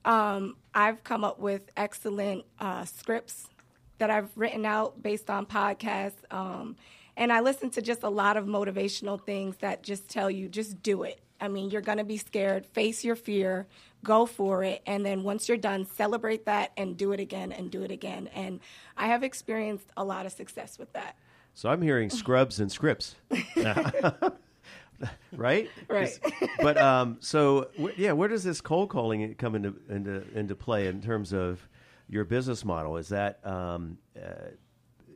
um, 0.05 0.57
I've 0.73 1.03
come 1.03 1.25
up 1.25 1.41
with 1.41 1.63
excellent 1.77 2.45
uh, 2.61 2.85
scripts 2.85 3.49
that 3.99 4.09
I've 4.09 4.31
written 4.37 4.65
out 4.65 5.03
based 5.03 5.29
on 5.29 5.47
podcasts. 5.47 6.13
Um, 6.31 6.77
and 7.17 7.33
I 7.33 7.41
listen 7.41 7.71
to 7.71 7.83
just 7.83 8.05
a 8.05 8.09
lot 8.09 8.37
of 8.37 8.47
motivational 8.47 9.21
things 9.21 9.57
that 9.57 9.83
just 9.83 10.09
tell 10.09 10.31
you, 10.31 10.49
just 10.49 10.83
do 10.83 11.03
it. 11.03 11.21
I 11.41 11.49
mean, 11.49 11.71
you're 11.71 11.83
going 11.83 11.99
to 11.99 12.05
be 12.05 12.19
scared, 12.19 12.67
face 12.67 13.05
your 13.05 13.17
fear, 13.17 13.67
go 14.07 14.25
for 14.25 14.63
it. 14.63 14.83
And 14.87 15.05
then 15.05 15.25
once 15.25 15.49
you're 15.49 15.59
done, 15.59 15.85
celebrate 15.85 16.47
that 16.47 16.71
and 16.77 16.97
do 16.97 17.13
it 17.13 17.21
again 17.21 17.51
and 17.51 17.71
do 17.71 17.83
it 17.83 17.91
again. 17.91 18.29
And 18.35 18.61
I 18.97 19.09
have 19.09 19.25
experienced 19.25 19.91
a 19.97 20.05
lot 20.05 20.25
of 20.25 20.33
success 20.33 20.79
with 20.79 20.93
that. 20.93 21.17
So 21.55 21.69
I'm 21.69 21.83
hearing 21.83 22.09
scrubs 22.09 22.61
and 22.61 22.71
scripts. 22.71 23.17
right? 25.33 25.69
Right. 25.89 26.19
but 26.61 26.79
um, 26.79 27.17
so 27.21 27.69
yeah, 27.97 28.13
where 28.13 28.29
does 28.29 28.45
this 28.45 28.61
cold 28.61 28.91
calling 28.91 29.35
come 29.35 29.55
into 29.55 29.75
into 29.91 30.23
into 30.35 30.55
play 30.55 30.87
in 30.87 31.03
terms 31.03 31.33
of 31.33 31.67
your 32.09 32.25
business 32.25 32.65
model? 32.65 32.97
Is 32.97 33.09
that 33.09 33.45
um, 33.45 33.99
uh, 34.17 34.51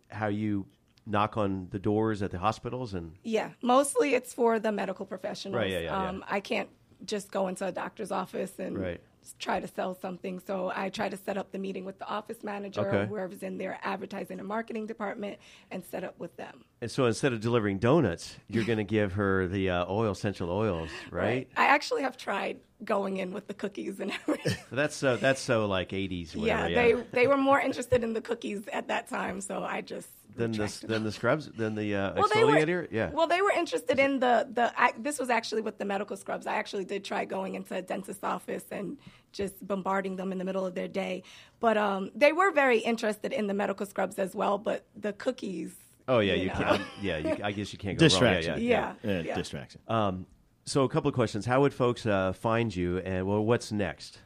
how 0.08 0.26
you 0.26 0.66
knock 1.06 1.36
on 1.36 1.68
the 1.70 1.78
doors 1.78 2.22
at 2.22 2.30
the 2.30 2.38
hospitals 2.38 2.94
and 2.94 3.12
yeah 3.24 3.50
mostly 3.62 4.14
it's 4.14 4.34
for 4.34 4.60
the 4.60 4.70
medical 4.70 5.06
professionals 5.06 5.56
right, 5.56 5.70
yeah, 5.70 5.78
yeah, 5.80 6.08
um, 6.08 6.18
yeah. 6.18 6.34
i 6.34 6.38
can't 6.38 6.68
just 7.04 7.30
go 7.30 7.48
into 7.48 7.66
a 7.66 7.72
doctor's 7.72 8.10
office 8.10 8.52
and 8.58 8.78
right. 8.78 9.00
try 9.38 9.60
to 9.60 9.66
sell 9.66 9.94
something 9.94 10.40
so 10.44 10.72
i 10.74 10.88
try 10.88 11.08
to 11.08 11.16
set 11.16 11.36
up 11.36 11.52
the 11.52 11.58
meeting 11.58 11.84
with 11.84 11.98
the 11.98 12.06
office 12.06 12.42
manager 12.42 12.80
okay. 12.80 12.98
or 12.98 13.06
whoever's 13.06 13.42
in 13.42 13.58
their 13.58 13.78
advertising 13.82 14.38
and 14.38 14.48
marketing 14.48 14.86
department 14.86 15.38
and 15.70 15.84
set 15.84 16.04
up 16.04 16.18
with 16.18 16.36
them 16.36 16.64
and 16.80 16.90
so 16.90 17.06
instead 17.06 17.32
of 17.32 17.40
delivering 17.40 17.78
donuts 17.78 18.36
you're 18.48 18.64
going 18.64 18.78
to 18.78 18.84
give 18.84 19.12
her 19.12 19.46
the 19.48 19.70
uh, 19.70 19.84
oil 19.88 20.12
essential 20.12 20.50
oils 20.50 20.90
right? 21.10 21.22
right 21.22 21.48
i 21.56 21.66
actually 21.66 22.02
have 22.02 22.16
tried 22.16 22.58
going 22.84 23.18
in 23.18 23.32
with 23.32 23.46
the 23.46 23.54
cookies 23.54 24.00
and 24.00 24.10
everything. 24.10 24.56
that's 24.72 24.96
so 24.96 25.16
that's 25.16 25.40
so 25.40 25.66
like 25.66 25.90
80s. 25.90 26.34
Whatever, 26.34 26.68
yeah, 26.68 26.86
yeah, 26.86 26.94
they 26.96 27.04
they 27.12 27.26
were 27.26 27.36
more 27.36 27.60
interested 27.60 28.02
in 28.02 28.12
the 28.12 28.20
cookies 28.20 28.62
at 28.72 28.88
that 28.88 29.08
time, 29.08 29.40
so 29.40 29.62
I 29.62 29.80
just 29.80 30.08
than 30.40 30.52
the 30.52 30.86
than 30.86 31.04
the 31.04 31.12
scrubs 31.12 31.46
than 31.46 31.74
the 31.74 31.94
uh, 31.94 32.14
well, 32.14 32.28
exfoliator. 32.28 32.66
Were, 32.66 32.88
yeah. 32.90 33.10
Well, 33.10 33.26
they 33.26 33.42
were 33.42 33.52
interested 33.52 33.98
in 33.98 34.18
the 34.18 34.48
the. 34.52 34.72
I, 34.76 34.92
this 34.98 35.18
was 35.18 35.30
actually 35.30 35.62
with 35.62 35.78
the 35.78 35.84
medical 35.84 36.16
scrubs. 36.16 36.46
I 36.46 36.54
actually 36.54 36.84
did 36.84 37.04
try 37.04 37.24
going 37.24 37.54
into 37.54 37.74
a 37.74 37.82
dentist's 37.82 38.24
office 38.24 38.64
and 38.70 38.98
just 39.32 39.64
bombarding 39.66 40.16
them 40.16 40.32
in 40.32 40.38
the 40.38 40.44
middle 40.44 40.66
of 40.66 40.74
their 40.74 40.88
day, 40.88 41.22
but 41.60 41.76
um, 41.76 42.10
they 42.14 42.32
were 42.32 42.50
very 42.50 42.78
interested 42.78 43.32
in 43.32 43.46
the 43.46 43.54
medical 43.54 43.86
scrubs 43.86 44.18
as 44.18 44.34
well. 44.34 44.58
But 44.58 44.86
the 44.96 45.12
cookies. 45.12 45.74
Oh 46.08 46.18
yeah, 46.18 46.34
you, 46.34 46.44
you 46.44 46.50
can't. 46.50 46.82
Yeah, 47.00 47.18
you, 47.18 47.36
I 47.44 47.52
guess 47.52 47.72
you 47.72 47.78
can't 47.78 47.98
go 47.98 48.06
distraction. 48.06 48.54
wrong. 48.54 48.62
Yeah, 48.62 48.94
yeah, 49.02 49.10
yeah, 49.10 49.20
yeah. 49.20 49.34
distraction. 49.34 49.80
Um, 49.86 50.26
so 50.64 50.84
a 50.84 50.88
couple 50.88 51.08
of 51.08 51.14
questions. 51.14 51.46
How 51.46 51.60
would 51.60 51.74
folks 51.74 52.06
uh, 52.06 52.32
find 52.32 52.74
you, 52.74 52.98
and 52.98 53.26
well, 53.26 53.44
what's 53.44 53.72
next? 53.72 54.18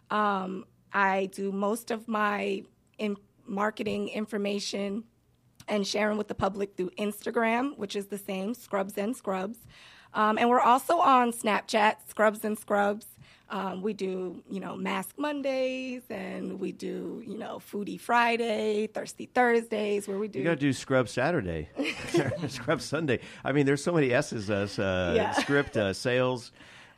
Um, 0.10 0.66
I 0.94 1.26
do 1.34 1.52
most 1.52 1.92
of 1.92 2.08
my 2.08 2.64
in 2.98 3.18
marketing 3.46 4.08
information 4.10 5.04
and 5.68 5.86
sharing 5.86 6.18
with 6.18 6.28
the 6.28 6.36
public 6.36 6.76
through 6.76 6.90
Instagram, 6.98 7.78
which 7.78 7.96
is 7.96 8.08
the 8.08 8.18
same, 8.18 8.56
Scrubs 8.56 8.98
and 8.98 9.16
Scrubs. 9.16 9.60
Um, 10.14 10.38
and 10.38 10.50
we're 10.50 10.62
also 10.62 10.98
on 10.98 11.32
Snapchat, 11.32 11.96
Scrubs 12.08 12.44
and 12.44 12.58
Scrubs. 12.58 13.06
Um, 13.50 13.82
we 13.82 13.94
do, 13.94 14.44
you 14.50 14.60
know, 14.60 14.76
Mask 14.76 15.18
Mondays, 15.18 16.02
and 16.10 16.60
we 16.60 16.74
do, 16.74 17.24
you 17.26 17.38
know, 17.38 17.60
Foodie 17.72 18.00
Friday, 18.00 18.88
Thirsty 18.88 19.28
Thursdays, 19.34 20.08
where 20.08 20.18
we 20.18 20.28
do. 20.28 20.40
You 20.40 20.46
got 20.46 20.52
to 20.52 20.56
do 20.58 20.74
Scrub 20.74 21.08
Saturday, 21.08 21.70
Scrub 22.48 22.82
Sunday. 22.82 23.20
I 23.46 23.54
mean, 23.54 23.66
there's 23.66 23.84
so 23.84 23.94
many 23.94 24.12
S's. 24.12 24.50
Uh, 24.50 25.14
yeah. 25.16 25.32
Script 25.32 25.78
uh, 25.78 25.94
sales. 25.94 26.52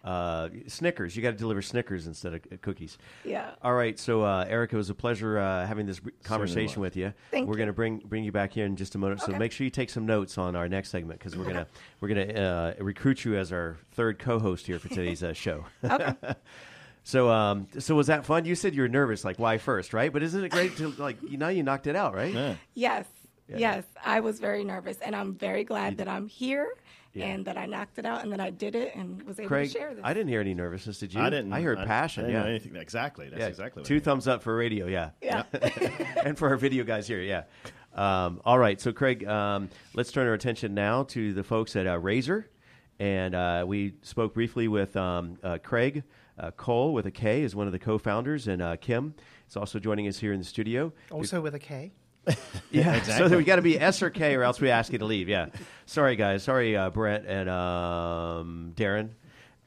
Uh, 0.04 0.48
Snickers. 0.68 1.16
You 1.16 1.22
got 1.22 1.32
to 1.32 1.38
deliver 1.38 1.62
Snickers 1.62 2.08
instead 2.08 2.34
of 2.34 2.62
cookies. 2.62 2.98
Yeah. 3.26 3.52
All 3.62 3.74
right. 3.74 4.00
So, 4.00 4.24
uh, 4.24 4.46
Erica, 4.48 4.76
it 4.76 4.78
was 4.78 4.90
a 4.90 4.96
pleasure 4.96 5.38
uh, 5.38 5.68
having 5.68 5.86
this 5.86 6.00
conversation 6.24 6.82
with 6.82 6.96
you. 6.96 7.14
Thank 7.32 7.50
we're 7.50 7.58
going 7.58 7.68
to 7.68 7.74
bring 7.74 7.98
bring 7.98 8.24
you 8.24 8.32
back 8.32 8.54
here 8.54 8.66
in 8.66 8.78
just 8.78 8.96
a 8.96 8.98
moment. 8.98 9.22
Okay. 9.22 9.34
So 9.34 9.38
make 9.38 9.52
sure 9.52 9.66
you 9.66 9.72
take 9.72 9.90
some 9.90 10.06
notes 10.06 10.38
on 10.38 10.56
our 10.56 10.70
next 10.70 10.90
segment 10.90 11.20
because 11.20 11.36
we're 11.36 11.46
gonna 11.46 11.68
we're 12.00 12.08
gonna 12.08 12.34
uh, 12.34 12.74
recruit 12.80 13.26
you 13.26 13.36
as 13.36 13.52
our 13.52 13.78
third 13.92 14.20
co-host 14.20 14.68
here 14.68 14.80
for 14.80 14.88
today's 14.88 15.22
uh, 15.22 15.34
show. 15.34 15.66
okay. 15.84 16.14
So, 17.04 17.30
um, 17.30 17.68
so 17.80 17.96
was 17.96 18.08
that 18.08 18.26
fun? 18.26 18.46
You 18.46 18.54
said 18.54 18.76
you 18.76 18.84
were 18.84 18.88
nervous, 18.88 19.26
like 19.26 19.40
why 19.40 19.58
first, 19.58 19.94
right? 19.94 20.14
But 20.14 20.22
isn't 20.22 20.44
it 20.44 20.50
great 20.50 20.78
to 20.78 20.90
like 20.90 21.18
you 21.28 21.38
know 21.38 21.48
you 21.48 21.64
knocked 21.64 21.88
it 21.88 21.96
out, 21.96 22.14
right? 22.14 22.32
Yeah. 22.32 22.56
Yes, 22.76 23.06
yeah. 23.48 23.58
yes, 23.58 23.84
I 24.06 24.20
was 24.20 24.40
very 24.40 24.64
nervous, 24.64 25.00
and 25.00 25.16
I'm 25.16 25.34
very 25.34 25.64
glad 25.64 25.98
that 25.98 26.08
I'm 26.08 26.28
here 26.28 26.68
yeah. 27.14 27.26
and 27.26 27.46
that 27.46 27.58
I 27.58 27.66
knocked 27.66 28.00
it 28.00 28.06
out 28.06 28.24
and 28.24 28.32
that 28.32 28.40
I 28.40 28.50
did 28.50 28.76
it 28.76 28.96
and 28.96 29.22
was 29.24 29.40
able 29.40 29.50
Craig, 29.50 29.72
to 29.72 29.80
share 29.80 29.94
this. 29.96 30.04
I 30.04 30.14
didn't 30.14 30.30
hear 30.30 30.42
any 30.42 30.54
nervousness. 30.54 31.00
Did 31.00 31.14
you? 31.14 31.22
I 31.22 31.30
didn't. 31.30 31.52
I 31.52 31.62
heard 31.62 31.80
I, 31.80 31.86
passion. 31.86 32.26
I 32.26 32.32
yeah. 32.32 32.46
anything. 32.46 32.76
Exactly. 32.76 33.30
That's 33.30 33.40
yeah. 33.40 33.48
exactly. 33.48 33.84
Two 33.84 34.00
thumbs 34.00 34.28
up 34.28 34.44
for 34.44 34.56
radio. 34.56 34.88
Yeah. 34.88 35.12
Yeah. 35.22 35.44
and 36.24 36.38
for 36.38 36.50
our 36.50 36.58
video 36.58 36.84
guys 36.84 37.08
here. 37.08 37.22
Yeah. 37.22 37.44
Um, 37.96 38.42
all 38.46 38.60
right. 38.60 38.80
So, 38.80 38.92
Craig, 38.92 39.26
um, 39.28 39.70
let's 39.94 40.12
turn 40.12 40.28
our 40.28 40.34
attention 40.34 40.74
now 40.74 41.04
to 41.04 41.34
the 41.34 41.44
folks 41.44 41.76
at 41.76 41.88
uh, 41.88 42.00
Raser, 42.00 42.46
and 43.00 43.34
uh, 43.34 43.66
we 43.68 43.96
spoke 44.04 44.34
briefly 44.34 44.68
with 44.68 44.96
um, 44.96 45.38
uh, 45.44 45.58
Kraig. 45.58 46.04
Uh, 46.38 46.52
Cole 46.52 46.94
with 46.94 47.06
a 47.06 47.12
K 47.12 47.42
is 47.42 47.54
one 47.54 47.68
of 47.68 47.74
the 47.74 47.80
co-founders, 47.80 48.48
and 48.48 48.62
uh, 48.62 48.78
Kim 48.78 49.14
is 49.50 49.58
also 49.58 49.78
joining 49.78 50.08
us 50.08 50.18
here 50.18 50.32
in 50.32 50.40
the 50.40 50.46
studio. 50.46 50.94
Also 51.12 51.42
with 51.42 51.54
a 51.54 51.60
K. 51.60 51.92
yeah, 52.72 52.96
exactly. 52.96 53.30
So 53.30 53.38
we 53.38 53.44
got 53.44 53.58
to 53.58 53.62
be 53.62 53.80
S 53.80 54.02
or 54.02 54.10
K, 54.10 54.36
or 54.36 54.44
else 54.44 54.60
we 54.60 54.70
ask 54.70 54.92
you 54.92 55.00
to 55.00 55.06
leave. 55.06 55.30
Yeah. 55.30 55.48
Sorry, 55.86 56.16
guys. 56.16 56.44
Sorry, 56.44 56.76
uh, 56.76 56.90
Brett 56.90 57.26
and 57.26 57.50
um, 57.50 58.74
Darren. 58.76 59.12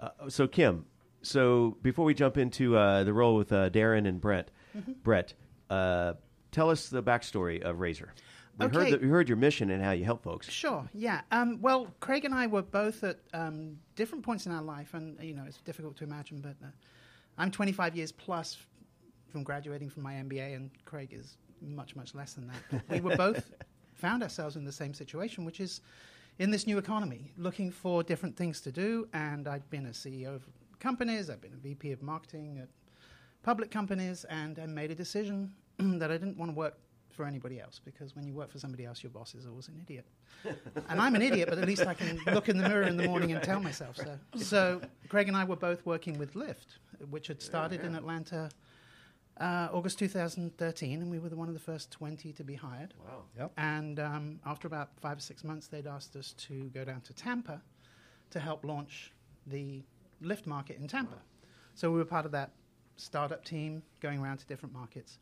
Uh, 0.00 0.08
so 0.28 0.46
Kim. 0.46 0.86
So 1.22 1.76
before 1.82 2.04
we 2.04 2.14
jump 2.14 2.36
into 2.36 2.76
uh, 2.76 3.04
the 3.04 3.12
role 3.12 3.36
with 3.36 3.52
uh, 3.52 3.70
Darren 3.70 4.08
and 4.08 4.20
Brett, 4.20 4.50
mm-hmm. 4.76 4.92
Brett, 5.02 5.34
uh, 5.70 6.14
tell 6.50 6.70
us 6.70 6.88
the 6.88 7.02
backstory 7.02 7.62
of 7.62 7.76
Raser. 7.76 8.08
We 8.58 8.66
okay. 8.66 8.76
heard 8.76 8.92
the, 8.92 8.98
we 8.98 9.08
heard 9.08 9.28
your 9.28 9.38
mission 9.38 9.70
and 9.70 9.82
how 9.82 9.92
you 9.92 10.04
help 10.04 10.22
folks. 10.22 10.50
Sure. 10.50 10.88
Yeah. 10.92 11.22
Um, 11.30 11.60
well, 11.62 11.88
Kraig 12.00 12.24
and 12.24 12.34
I 12.34 12.46
were 12.48 12.62
both 12.62 13.02
at 13.02 13.18
um, 13.32 13.78
different 13.96 14.24
points 14.24 14.46
in 14.46 14.52
our 14.52 14.62
life, 14.62 14.94
and 14.94 15.18
you 15.22 15.34
know 15.34 15.44
it's 15.46 15.58
difficult 15.58 15.96
to 15.98 16.04
imagine, 16.04 16.40
but 16.40 16.56
uh, 16.62 16.70
I'm 17.38 17.50
25 17.50 17.96
years 17.96 18.12
plus 18.12 18.58
from 19.30 19.42
graduating 19.42 19.88
from 19.88 20.02
my 20.02 20.14
MBA, 20.14 20.54
and 20.54 20.70
Kraig 20.84 21.12
is 21.12 21.38
much, 21.62 21.96
much 21.96 22.14
less 22.14 22.34
than 22.34 22.48
that. 22.48 22.82
we 22.88 23.00
were 23.00 23.16
both 23.16 23.52
found 23.94 24.22
ourselves 24.22 24.56
in 24.56 24.64
the 24.64 24.72
same 24.72 24.94
situation, 24.94 25.44
which 25.44 25.60
is 25.60 25.80
in 26.38 26.50
this 26.50 26.66
new 26.66 26.78
economy, 26.78 27.32
looking 27.36 27.70
for 27.70 28.02
different 28.02 28.36
things 28.36 28.60
to 28.62 28.72
do. 28.72 29.08
And 29.12 29.46
I'd 29.46 29.68
been 29.70 29.86
a 29.86 29.90
CEO 29.90 30.34
of 30.34 30.42
companies, 30.80 31.30
I'd 31.30 31.40
been 31.40 31.52
a 31.52 31.62
VP 31.62 31.92
of 31.92 32.02
marketing 32.02 32.58
at 32.60 32.68
public 33.42 33.70
companies, 33.70 34.24
and 34.24 34.58
I 34.58 34.66
made 34.66 34.90
a 34.90 34.94
decision 34.94 35.52
that 35.78 36.10
I 36.10 36.16
didn't 36.16 36.36
want 36.36 36.50
to 36.50 36.56
work 36.56 36.78
for 37.10 37.26
anybody 37.26 37.60
else 37.60 37.80
because 37.84 38.16
when 38.16 38.26
you 38.26 38.32
work 38.32 38.50
for 38.50 38.58
somebody 38.58 38.84
else, 38.86 39.02
your 39.02 39.10
boss 39.10 39.34
is 39.34 39.46
always 39.46 39.68
an 39.68 39.78
idiot. 39.82 40.06
and 40.88 41.00
I'm 41.00 41.14
an 41.14 41.22
idiot, 41.22 41.48
but 41.48 41.58
at 41.58 41.66
least 41.66 41.86
I 41.86 41.94
can 41.94 42.18
look 42.32 42.48
in 42.48 42.56
the 42.56 42.68
mirror 42.68 42.84
in 42.84 42.96
the 42.96 43.06
morning 43.06 43.32
and 43.32 43.42
tell 43.42 43.60
myself 43.60 43.96
so. 43.96 44.18
So 44.36 44.80
Kraig 45.08 45.28
and 45.28 45.36
I 45.36 45.44
were 45.44 45.56
both 45.56 45.84
working 45.84 46.18
with 46.18 46.34
Lyft, 46.34 46.78
which 47.10 47.26
had 47.26 47.42
started 47.42 47.76
yeah, 47.76 47.82
yeah. 47.82 47.88
in 47.90 47.94
Atlanta 47.96 48.50
uh, 49.42 49.68
August 49.72 49.98
2013, 49.98 51.02
and 51.02 51.10
we 51.10 51.18
were 51.18 51.28
the, 51.28 51.36
one 51.36 51.48
of 51.48 51.54
the 51.54 51.60
first 51.60 51.90
20 51.90 52.32
to 52.32 52.44
be 52.44 52.54
hired. 52.54 52.94
Wow. 53.04 53.22
Yep. 53.36 53.52
And 53.56 53.98
um, 53.98 54.40
after 54.46 54.68
about 54.68 54.90
five 55.00 55.18
or 55.18 55.20
six 55.20 55.42
months, 55.42 55.66
they'd 55.66 55.88
asked 55.88 56.14
us 56.14 56.32
to 56.34 56.70
go 56.72 56.84
down 56.84 57.00
to 57.02 57.12
Tampa 57.12 57.60
to 58.30 58.38
help 58.38 58.64
launch 58.64 59.12
the 59.48 59.82
Lyft 60.22 60.46
market 60.46 60.78
in 60.78 60.86
Tampa. 60.86 61.16
Wow. 61.16 61.22
So 61.74 61.90
we 61.90 61.98
were 61.98 62.04
part 62.04 62.24
of 62.24 62.32
that 62.32 62.52
startup 62.96 63.44
team 63.44 63.82
going 64.00 64.20
around 64.20 64.38
to 64.38 64.46
different 64.46 64.72
markets. 64.72 65.18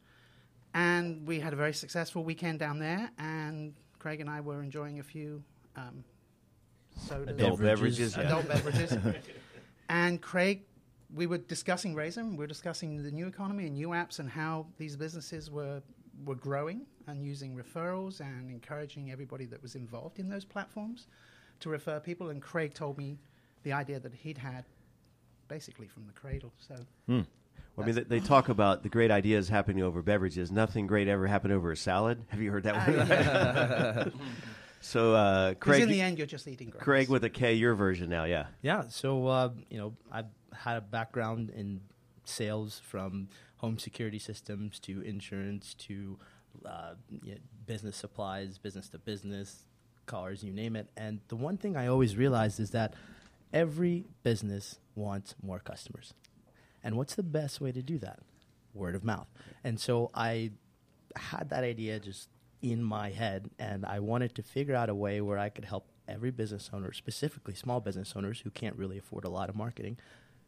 And 0.75 1.27
we 1.27 1.41
had 1.41 1.55
a 1.55 1.57
very 1.57 1.73
successful 1.73 2.23
weekend 2.23 2.59
down 2.59 2.79
there, 2.79 3.11
and 3.19 3.75
Kraig 3.99 4.21
and 4.21 4.29
I 4.29 4.41
were 4.41 4.63
enjoying 4.63 5.01
a 5.01 5.03
few 5.03 5.43
um, 5.77 6.05
sodas. 7.09 7.29
Adult 7.29 7.61
beverages. 7.61 8.17
Adult 8.19 8.47
beverages. 8.47 8.97
and 9.89 10.21
Kraig 10.21 10.63
we 11.15 11.27
were 11.27 11.39
discussing 11.39 11.95
Raser, 11.95 12.19
and 12.19 12.33
we 12.33 12.39
were 12.39 12.47
discussing 12.47 13.03
the 13.03 13.11
new 13.11 13.27
economy 13.27 13.67
and 13.67 13.75
new 13.75 13.89
apps 13.89 14.19
and 14.19 14.29
how 14.29 14.67
these 14.79 14.97
businesses 14.97 15.51
were 15.51 15.83
were 16.25 16.35
growing 16.35 16.83
and 17.07 17.25
using 17.25 17.57
referrals 17.57 18.21
and 18.21 18.51
encouraging 18.51 19.11
everybody 19.11 19.47
that 19.47 19.63
was 19.63 19.75
involved 19.75 20.19
in 20.19 20.29
those 20.29 20.45
platforms 20.45 21.07
to 21.61 21.71
refer 21.71 21.99
people. 21.99 22.29
And 22.29 22.43
Kraig 22.43 22.75
told 22.75 22.99
me 22.99 23.19
the 23.63 23.73
idea 23.73 23.99
that 24.01 24.13
he'd 24.13 24.39
had 24.39 24.65
basically 25.49 25.87
from 25.87 26.07
the 26.07 26.13
cradle. 26.13 26.53
So. 26.59 26.77
Hmm. 27.07 27.21
Well, 27.77 27.89
I 27.89 27.93
mean, 27.93 28.05
they 28.09 28.21
talk 28.21 28.49
about 28.49 28.83
the 28.83 28.89
great 28.89 29.11
ideas 29.11 29.49
happening 29.49 29.83
over 29.83 30.03
beverages. 30.03 30.51
Nothing 30.51 30.87
great 30.87 31.09
ever 31.09 31.27
happened 31.27 31.53
over 31.53 31.73
a 31.73 31.77
salad. 31.77 32.23
Have 32.29 32.41
you 32.41 32.51
heard 32.51 32.65
that 32.65 32.75
uh, 32.77 34.11
one? 34.11 34.13
so, 34.81 35.15
uh, 35.15 35.55
Kraig. 35.55 35.83
In 35.83 35.89
the 35.89 36.01
end, 36.01 36.19
you're 36.19 36.27
just 36.27 36.47
eating 36.49 36.71
grass. 36.71 36.83
Kraig 36.83 37.09
with 37.09 37.25
a 37.25 37.31
K, 37.31 37.55
your 37.55 37.75
version 37.75 38.11
now, 38.11 38.25
yeah. 38.25 38.47
Yeah. 38.61 38.89
So, 38.89 39.27
uh, 39.27 39.51
you 39.71 39.79
know, 39.79 39.95
I've 40.11 40.27
had 40.55 40.77
a 40.77 40.81
background 40.81 41.51
in 41.51 41.81
sales 42.25 42.81
from 42.85 43.29
home 43.57 43.79
security 43.79 44.19
systems 44.19 44.79
to 44.81 45.01
insurance 45.03 45.75
to 45.75 46.19
uh, 46.65 46.95
you 47.23 47.33
know, 47.33 47.39
business 47.67 47.97
supplies, 47.97 48.59
business 48.59 48.89
to 48.89 48.99
business, 48.99 49.65
cars, 50.07 50.43
you 50.43 50.53
name 50.53 50.77
it. 50.77 50.89
And 50.97 51.21
the 51.29 51.37
one 51.37 51.57
thing 51.57 51.77
I 51.77 51.87
always 51.87 52.17
realized 52.17 52.59
is 52.59 52.71
that 52.71 52.95
every 53.53 54.07
business 54.23 54.79
wants 54.95 55.35
more 55.43 55.61
customers. 55.61 56.15
And 56.83 56.97
what's 56.97 57.15
the 57.15 57.23
best 57.23 57.61
way 57.61 57.73
to 57.73 57.83
do 57.83 57.99
that? 57.99 58.21
Word 58.75 58.95
of 58.95 59.05
mouth. 59.05 59.29
And 59.63 59.79
so 59.79 60.11
I 60.15 60.53
had 61.17 61.51
that 61.51 61.65
idea 61.65 61.99
just 62.01 62.29
in 62.63 62.83
my 62.83 63.11
head, 63.11 63.51
and 63.59 63.87
I 63.87 64.01
wanted 64.01 64.35
to 64.35 64.43
figure 64.43 64.75
out 64.75 64.89
a 64.89 64.95
way 64.95 65.21
where 65.21 65.39
I 65.39 65.49
could 65.49 65.65
help 65.65 65.87
every 66.07 66.31
business 66.31 66.71
owner, 66.73 66.93
specifically 66.93 67.55
small 67.55 67.81
business 67.81 68.13
owners 68.17 68.41
who 68.41 68.51
can't 68.51 68.77
really 68.77 68.99
afford 68.99 69.25
a 69.25 69.29
lot 69.31 69.49
of 69.49 69.55
marketing, 69.55 69.99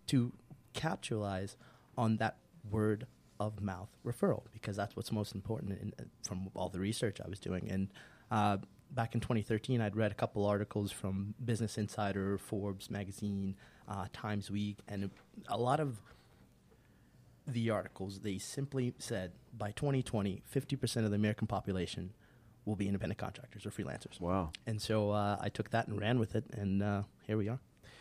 to 0.09 0.33
capitalize 0.73 1.57
on 1.97 2.17
that 2.19 2.37
word 2.71 3.07
of 3.41 3.61
mouth 3.61 3.89
referral 4.05 4.43
because 4.53 4.77
that's 4.77 4.95
what's 4.95 5.11
most 5.11 5.35
important 5.35 5.73
in, 5.73 5.93
from 6.27 6.49
all 6.55 6.69
the 6.69 6.79
research 6.79 7.21
I 7.25 7.29
was 7.29 7.39
doing. 7.39 7.69
And 7.71 7.89
uh, 8.31 8.59
back 8.91 9.15
in 9.15 9.21
2013, 9.21 9.81
I'd 9.81 9.97
read 9.97 10.13
a 10.13 10.15
couple 10.15 10.47
articles 10.47 10.93
from 10.93 11.35
Business 11.45 11.77
Insider, 11.77 12.39
Forbes 12.39 12.91
magazine, 12.91 13.57
uh, 13.89 14.07
Times 14.13 14.51
Week, 14.51 14.79
and 14.89 15.11
a 15.49 15.59
lot 15.59 15.81
of 15.81 16.01
the 17.47 17.71
articles 17.71 18.21
they 18.21 18.39
simply 18.39 18.95
said 18.99 19.33
by 19.57 19.73
2020, 19.73 20.43
50% 20.55 20.97
of 21.05 21.11
the 21.11 21.17
American 21.17 21.47
population 21.47 22.13
will 22.65 22.77
be 22.77 22.87
independent 22.87 23.19
contractors 23.19 23.67
or 23.67 23.71
freelancers. 23.71 24.21
Wow! 24.21 24.53
And 24.67 24.81
so 24.81 25.11
uh, 25.11 25.37
I 25.41 25.49
took 25.49 25.71
that 25.71 25.89
and 25.89 26.01
ran 26.01 26.21
with 26.21 26.37
it, 26.37 26.45
and 26.53 26.83
uh, 26.83 27.03
here 27.27 27.37
we 27.37 27.49
are. 27.49 27.59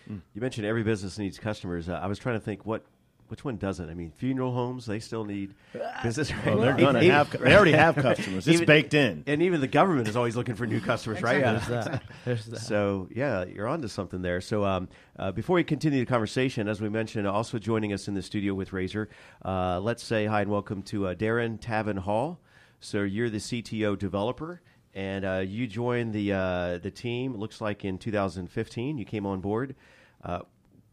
Mm. 0.09 0.21
You 0.33 0.41
mentioned 0.41 0.65
every 0.65 0.83
business 0.83 1.17
needs 1.17 1.39
customers. 1.39 1.89
Uh, 1.89 1.93
I 1.93 2.07
was 2.07 2.19
trying 2.19 2.35
to 2.35 2.43
think 2.43 2.65
what 2.65 2.83
which 3.31 3.45
one 3.45 3.55
doesn't? 3.55 3.89
I 3.89 3.93
mean, 3.93 4.11
funeral 4.11 4.51
homes 4.51 4.85
they 4.85 4.99
still 4.99 5.23
need 5.23 5.55
business. 6.03 6.33
Well, 6.45 6.57
they're 6.57 6.75
going 6.75 6.95
to 6.95 7.11
have. 7.11 7.29
They 7.41 7.55
already 7.55 7.71
have 7.71 7.95
customers. 7.95 8.45
It's 8.45 8.55
even, 8.55 8.65
baked 8.65 8.93
in, 8.93 9.23
and 9.25 9.41
even 9.41 9.61
the 9.61 9.69
government 9.69 10.09
is 10.09 10.17
always 10.17 10.35
looking 10.35 10.55
for 10.55 10.67
new 10.67 10.81
customers, 10.81 11.21
right? 11.21 11.41
There's 11.41 11.67
that. 11.67 12.03
There's 12.25 12.45
that. 12.47 12.59
So 12.59 13.07
yeah, 13.09 13.45
you're 13.45 13.69
onto 13.69 13.87
something 13.87 14.21
there. 14.21 14.41
So 14.41 14.65
um, 14.65 14.89
uh, 15.17 15.31
before 15.31 15.55
we 15.55 15.63
continue 15.63 15.99
the 15.99 16.05
conversation, 16.05 16.67
as 16.67 16.81
we 16.81 16.89
mentioned, 16.89 17.25
also 17.25 17.57
joining 17.57 17.93
us 17.93 18.09
in 18.09 18.15
the 18.15 18.21
studio 18.21 18.53
with 18.53 18.71
Raser, 18.71 19.07
uh, 19.45 19.79
let's 19.79 20.03
say 20.03 20.25
hi 20.25 20.41
and 20.41 20.51
welcome 20.51 20.81
to 20.83 21.07
uh, 21.07 21.15
Darren 21.15 21.57
Tavin 21.57 21.99
Hall. 21.99 22.41
So 22.81 23.03
you're 23.03 23.29
the 23.29 23.37
CTO 23.37 23.97
developer 23.97 24.61
and 24.93 25.25
uh, 25.25 25.43
you 25.45 25.67
joined 25.67 26.13
the 26.13 26.33
uh, 26.33 26.77
the 26.77 26.91
team. 26.91 27.35
Looks 27.35 27.61
like 27.61 27.85
in 27.85 27.97
2015 27.97 28.97
you 28.97 29.05
came 29.05 29.25
on 29.25 29.41
board 29.41 29.75
uh, 30.23 30.39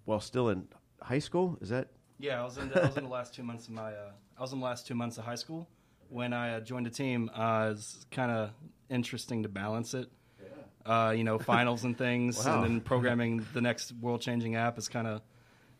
while 0.04 0.20
still 0.20 0.48
in 0.48 0.68
high 1.00 1.18
school. 1.18 1.58
Is 1.60 1.70
that 1.70 1.88
yeah, 2.18 2.40
I 2.40 2.44
was 2.44 2.58
in 2.58 2.68
the, 2.68 2.82
I 2.82 2.86
was 2.86 2.96
in 2.96 3.04
the 3.04 3.10
last 3.10 3.34
two 3.34 3.42
months 3.42 3.66
of 3.66 3.72
my 3.72 3.92
uh, 3.92 4.10
I 4.36 4.42
was 4.42 4.52
in 4.52 4.60
the 4.60 4.64
last 4.64 4.86
two 4.86 4.94
months 4.94 5.18
of 5.18 5.24
high 5.24 5.34
school 5.34 5.68
when 6.08 6.32
I 6.32 6.54
uh, 6.54 6.60
joined 6.60 6.86
the 6.86 6.90
team. 6.90 7.30
Uh, 7.34 7.72
it's 7.72 8.06
kind 8.10 8.30
of 8.30 8.50
interesting 8.88 9.42
to 9.42 9.48
balance 9.48 9.94
it. 9.94 10.08
Uh, 10.86 11.12
you 11.14 11.22
know, 11.22 11.38
finals 11.38 11.84
and 11.84 11.98
things, 11.98 12.46
wow. 12.46 12.54
and 12.54 12.64
then 12.64 12.80
programming 12.80 13.44
the 13.52 13.60
next 13.60 13.92
world 14.00 14.22
changing 14.22 14.54
app 14.54 14.78
is 14.78 14.88
kind 14.88 15.06
of 15.06 15.20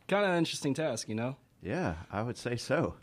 kind 0.07 0.23
of 0.23 0.33
an 0.33 0.37
interesting 0.37 0.75
task. 0.75 1.09
You 1.09 1.15
know. 1.15 1.37
Yeah, 1.63 1.95
I 2.13 2.21
would 2.21 2.37
say 2.37 2.57
so. 2.57 2.95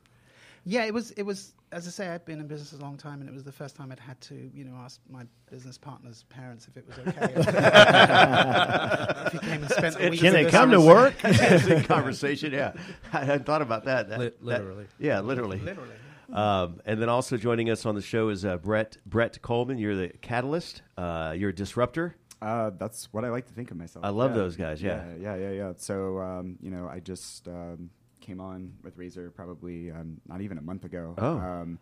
Yeah, 0.66 0.86
it 0.86 0.94
was. 0.94 1.10
It 1.12 1.24
was 1.24 1.56
as 1.76 1.86
I 1.88 1.90
say, 1.90 2.08
I'd 2.08 2.24
been 2.24 2.40
in 2.40 2.48
business 2.48 2.72
a 2.72 2.78
long 2.78 2.96
time, 2.96 3.20
and 3.20 3.30
it 3.30 3.34
was 3.34 3.44
the 3.44 3.52
first 3.52 3.76
time 3.76 3.92
I'd 3.92 4.00
had 4.00 4.20
to, 4.22 4.50
you 4.54 4.64
know, 4.64 4.76
ask 4.78 5.02
my 5.10 5.24
business 5.52 5.78
partner's 5.78 6.24
parents 6.30 6.70
if 6.70 6.78
it 6.78 6.88
was 6.88 6.98
okay. 7.00 7.34
if 9.26 9.34
he 9.34 9.40
came 9.40 9.62
and 9.62 9.70
spent 9.70 9.98
a 10.00 10.10
week. 10.10 10.22
Can 10.22 10.32
they 10.32 10.50
come 10.50 10.72
to 10.72 10.80
work? 10.80 11.18
conversation. 11.84 12.54
Yeah, 12.54 12.72
I 13.12 13.26
hadn't 13.26 13.46
thought 13.46 13.62
about 13.62 13.84
that. 13.86 14.08
that 14.08 14.42
literally. 14.42 14.86
That, 14.86 15.06
yeah, 15.06 15.20
literally. 15.20 15.60
Literally. 15.60 15.96
Um, 16.32 16.80
and 16.86 17.02
then 17.02 17.10
also 17.10 17.36
joining 17.36 17.70
us 17.70 17.86
on 17.86 17.94
the 17.94 18.02
show 18.02 18.30
is 18.30 18.46
uh, 18.46 18.56
Brett 18.56 18.96
Brett 19.06 19.42
Coleman. 19.42 19.78
You're 19.78 19.96
the 19.96 20.08
catalyst. 20.22 20.82
Uh, 20.98 21.36
you're 21.38 21.50
a 21.50 21.56
disruptor. 21.56 22.16
Uh, 22.42 22.72
that's 22.78 23.12
what 23.12 23.26
I 23.26 23.30
like 23.30 23.48
to 23.48 23.54
think 23.54 23.72
of 23.72 23.78
myself. 23.78 24.06
I 24.06 24.10
love 24.10 24.32
yeah. 24.32 24.38
those 24.38 24.56
guys. 24.56 24.82
Yeah. 24.82 25.04
yeah, 25.20 25.36
yeah, 25.36 25.36
yeah, 25.36 25.52
yeah. 25.52 25.74
So 25.76 26.20
um, 26.20 26.58
you 26.62 26.72
know, 26.72 26.88
I 26.88 27.02
just 27.02 27.50
um, 27.50 27.90
came 28.26 28.42
on 28.42 28.74
with 28.84 28.98
Raser 28.98 29.34
probably 29.34 29.92
um, 29.92 30.20
not 30.28 30.42
even 30.42 30.58
a 30.58 30.62
month 30.62 30.84
ago. 30.84 31.14
Oh. 31.18 31.38
Um, 31.38 31.80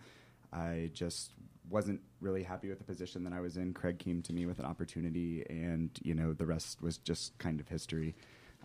I 0.52 0.92
just 0.94 1.32
wasn't 1.70 2.02
really 2.20 2.44
happy 2.44 2.70
with 2.70 2.78
the 2.78 2.84
position 2.84 3.24
that 3.24 3.34
I 3.34 3.40
was 3.40 3.58
in. 3.58 3.74
Kraig 3.74 3.98
came 3.98 4.22
to 4.24 4.34
me 4.34 4.46
with 4.46 4.60
an 4.60 4.66
opportunity, 4.66 5.44
and 5.50 5.90
you 6.04 6.14
know 6.14 6.34
the 6.34 6.46
rest 6.46 6.82
was 6.82 6.98
just 6.98 7.38
kind 7.40 7.60
of 7.60 7.68
history. 7.68 8.16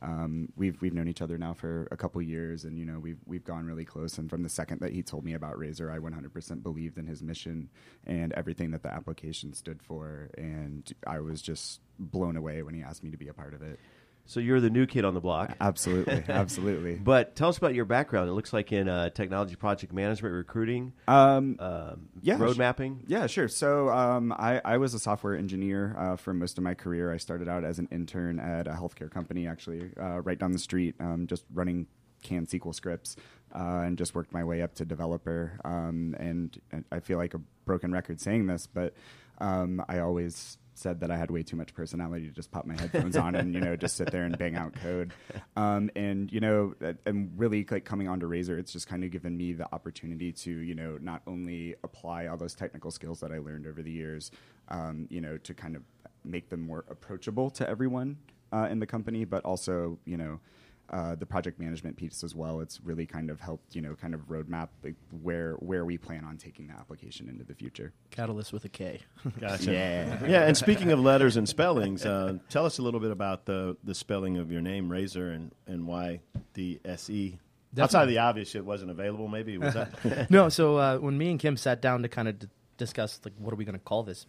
Um, 0.01 0.53
we've 0.57 0.81
we've 0.81 0.95
known 0.95 1.09
each 1.09 1.23
other 1.23 1.39
now 1.39 1.55
for 1.55 1.89
a 1.91 1.97
couple 1.97 2.21
years, 2.23 2.65
and 2.65 2.79
you 2.79 2.85
know 2.85 2.99
we've 2.99 3.19
we've 3.27 3.45
gone 3.45 3.67
really 3.67 3.85
close. 3.85 4.19
And 4.19 4.29
from 4.29 4.43
the 4.43 4.49
second 4.49 4.81
that 4.81 4.93
he 4.93 5.03
told 5.03 5.25
me 5.25 5.35
about 5.35 5.59
Raser, 5.59 5.91
I 5.91 5.99
100% 5.99 6.63
believed 6.63 6.99
in 6.99 7.07
his 7.07 7.23
mission 7.23 7.69
and 8.07 8.33
everything 8.33 8.73
that 8.73 8.83
the 8.83 8.93
application 8.93 9.55
stood 9.55 9.83
for, 9.83 10.31
and 10.37 10.93
I 11.07 11.21
was 11.21 11.41
just 11.41 11.81
blown 11.99 12.37
away 12.37 12.63
when 12.63 12.75
he 12.75 12.83
asked 12.83 13.03
me 13.03 13.11
to 13.11 13.17
be 13.17 13.29
a 13.29 13.35
part 13.35 13.55
of 13.55 13.63
it. 13.63 13.81
So 14.29 14.41
you're 14.41 14.61
the 14.61 14.69
new 14.69 14.85
kid 14.85 15.07
on 15.07 15.15
the 15.15 15.23
block. 15.23 15.57
Absolutely, 15.59 16.23
absolutely. 16.29 16.97
but 16.97 17.35
tell 17.35 17.49
us 17.49 17.57
about 17.57 17.75
your 17.75 17.87
background. 17.87 18.29
It 18.29 18.35
looks 18.35 18.53
like 18.53 18.73
in 18.73 18.87
uh, 18.87 19.09
technology 19.09 19.57
project 19.57 19.91
management, 19.91 20.35
recruiting, 20.35 20.93
um, 21.09 21.57
um, 21.59 22.11
yeah, 22.21 22.37
road 22.37 22.57
sh- 22.57 22.59
mapping. 22.59 23.05
Yeah, 23.07 23.27
sure. 23.27 23.49
So 23.49 23.89
um, 23.89 24.33
I, 24.33 24.61
I, 24.63 24.77
was 24.77 24.93
a 24.93 24.99
software 24.99 25.35
engineer 25.35 25.97
uh, 25.99 26.17
for 26.17 26.35
most 26.35 26.59
of 26.59 26.63
my 26.63 26.75
career. 26.75 27.11
I 27.11 27.17
started 27.17 27.49
out 27.49 27.65
as 27.65 27.79
an 27.79 27.89
intern 27.91 28.39
at 28.39 28.67
a 28.69 28.73
healthcare 28.73 29.11
company, 29.11 29.47
actually, 29.47 29.93
uh, 29.99 30.21
right 30.21 30.39
down 30.39 30.53
the 30.53 30.59
street, 30.59 30.95
um, 31.01 31.27
just 31.27 31.47
running 31.55 31.87
canned 32.23 32.49
SQL 32.49 32.75
scripts, 32.75 33.17
uh, 33.55 33.81
and 33.87 33.97
just 33.97 34.15
worked 34.15 34.35
my 34.35 34.45
way 34.45 34.61
up 34.61 34.75
to 34.75 34.85
developer. 34.85 35.59
Um, 35.65 36.15
and, 36.19 36.61
and, 36.71 36.85
I 36.93 37.01
feel 37.01 37.17
like 37.17 37.33
a 37.33 37.41
broken 37.65 37.93
record 37.93 38.21
saying 38.21 38.47
this, 38.47 38.67
but 38.67 38.93
um, 39.39 39.83
I 39.89 40.01
always 40.01 40.59
said 40.79 41.01
that 41.01 41.11
I 41.11 41.17
had 41.17 41.31
way 41.31 41.43
too 41.43 41.57
much 41.57 41.75
personality 41.75 42.27
to 42.27 42.33
just 42.33 42.51
pop 42.51 42.67
my 42.67 42.79
headphones 42.79 43.17
on 43.17 43.35
and 43.35 43.55
you 43.55 43.61
know 43.61 43.77
just 43.77 43.97
sit 43.97 44.11
there 44.11 44.25
and 44.25 44.37
bang 44.39 44.57
out 44.57 44.75
code. 44.75 45.13
Um, 45.57 45.91
and 45.97 46.33
you 46.33 46.41
know, 46.41 46.75
and 47.05 47.33
really 47.37 47.67
like 47.71 47.85
coming 47.85 48.09
onto 48.09 48.27
Raser, 48.27 48.59
it's 48.59 48.73
just 48.73 48.87
kind 48.87 49.05
of 49.05 49.11
given 49.11 49.37
me 49.37 49.53
the 49.53 49.73
opportunity 49.73 50.33
to 50.33 50.51
you 50.51 50.75
know 50.75 50.99
not 51.01 51.23
only 51.27 51.75
apply 51.83 52.27
all 52.27 52.37
those 52.37 52.55
technical 52.55 52.91
skills 52.91 53.21
that 53.21 53.33
I 53.33 53.39
learned 53.39 53.67
over 53.67 53.83
the 53.83 53.91
years, 53.91 54.31
um, 54.69 55.07
you 55.11 55.21
know, 55.21 55.37
to 55.39 55.55
kind 55.55 55.77
of 55.77 55.83
make 56.25 56.49
them 56.49 56.61
more 56.61 56.85
approachable 56.89 57.51
to 57.51 57.69
everyone 57.69 58.19
uh, 58.53 58.69
in 58.71 58.79
the 58.79 58.87
company, 58.87 59.25
but 59.25 59.45
also 59.45 59.99
you 60.05 60.17
know 60.17 60.41
uh, 60.91 61.15
the 61.15 61.27
project 61.27 61.61
management 61.61 61.97
piece 61.97 62.25
as 62.25 62.35
well. 62.35 62.61
It's 62.61 62.81
really 62.83 63.05
kind 63.05 63.31
of 63.31 63.41
helped, 63.41 63.77
you 63.77 63.83
know, 63.83 63.95
kind 63.95 64.15
of 64.15 64.29
roadmap 64.29 64.69
like 64.83 64.95
where 65.23 65.53
where 65.55 65.85
we 65.85 65.99
plan 65.99 66.25
on 66.25 66.39
taking 66.39 66.69
the 66.69 66.73
application 66.73 67.29
into 67.29 67.45
the 67.45 67.55
future. 67.55 67.93
Catalyst 68.11 68.53
with 68.53 68.65
a 68.65 68.69
K. 68.69 69.01
gotcha. 69.41 69.73
Yeah, 69.73 70.27
yeah. 70.27 70.47
And 70.47 70.57
speaking 70.57 70.91
of 70.91 71.01
letters 71.01 71.37
and 71.37 71.49
spellings, 71.49 72.07
uh, 72.07 72.39
tell 72.49 72.65
us 72.65 72.79
a 72.79 72.83
little 72.83 73.01
bit 73.01 73.11
about 73.11 73.45
the 73.45 73.77
the 73.85 73.95
spelling 73.95 74.39
of 74.39 74.51
your 74.51 74.63
name, 74.63 74.89
Raser, 74.89 75.35
and 75.35 75.53
and 75.67 75.87
why 75.87 76.21
the 76.55 76.81
SE. 76.85 77.39
Definitely. 77.75 77.83
Outside 77.83 78.03
of 78.05 78.09
the 78.09 78.19
obvious, 78.19 78.55
it 78.55 78.65
wasn't 78.65 78.91
available. 78.91 79.29
Maybe 79.29 79.59
was 79.59 79.75
that? 79.75 80.31
no. 80.31 80.49
So 80.49 80.79
uh, 80.79 80.97
when 80.99 81.19
me 81.19 81.31
and 81.31 81.39
Kim 81.39 81.59
sat 81.59 81.83
down 81.83 82.01
to 82.03 82.09
kind 82.09 82.29
of 82.29 82.39
d- 82.39 82.49
discuss 82.79 83.21
like 83.25 83.35
what 83.37 83.53
are 83.53 83.57
we 83.57 83.67
going 83.67 83.79
to 83.79 83.85
call 83.85 84.05
this 84.05 84.27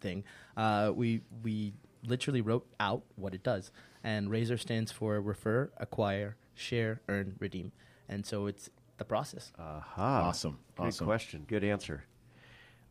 thing, 0.00 0.24
uh, 0.56 0.92
we 0.94 1.20
we 1.42 1.74
literally 2.06 2.40
wrote 2.40 2.66
out 2.80 3.02
what 3.16 3.34
it 3.34 3.42
does 3.42 3.70
and 4.02 4.28
Raser 4.30 4.58
stands 4.58 4.92
for 4.92 5.20
refer, 5.20 5.70
acquire, 5.76 6.36
share, 6.54 7.00
earn, 7.08 7.36
redeem. 7.38 7.72
And 8.08 8.24
so 8.24 8.46
it's 8.46 8.70
the 8.98 9.04
process. 9.04 9.52
Aha. 9.58 10.28
Awesome. 10.28 10.58
Good 10.76 10.86
awesome. 10.86 11.06
question. 11.06 11.44
Good 11.48 11.64
answer. 11.64 12.04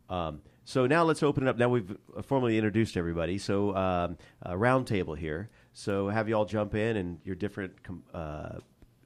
Um, 0.08 0.42
so 0.64 0.86
now 0.86 1.04
let's 1.04 1.22
open 1.22 1.46
it 1.46 1.50
up. 1.50 1.56
Now 1.56 1.68
we've 1.68 1.96
formally 2.22 2.56
introduced 2.56 2.96
everybody. 2.96 3.38
So 3.38 3.74
um, 3.76 4.18
a 4.42 4.54
roundtable 4.54 5.16
here. 5.16 5.50
So 5.72 6.08
have 6.08 6.28
you 6.28 6.34
all 6.34 6.44
jump 6.44 6.74
in 6.74 6.96
and 6.96 7.18
your 7.24 7.36
different 7.36 7.82
com- 7.82 8.02
uh, 8.12 8.58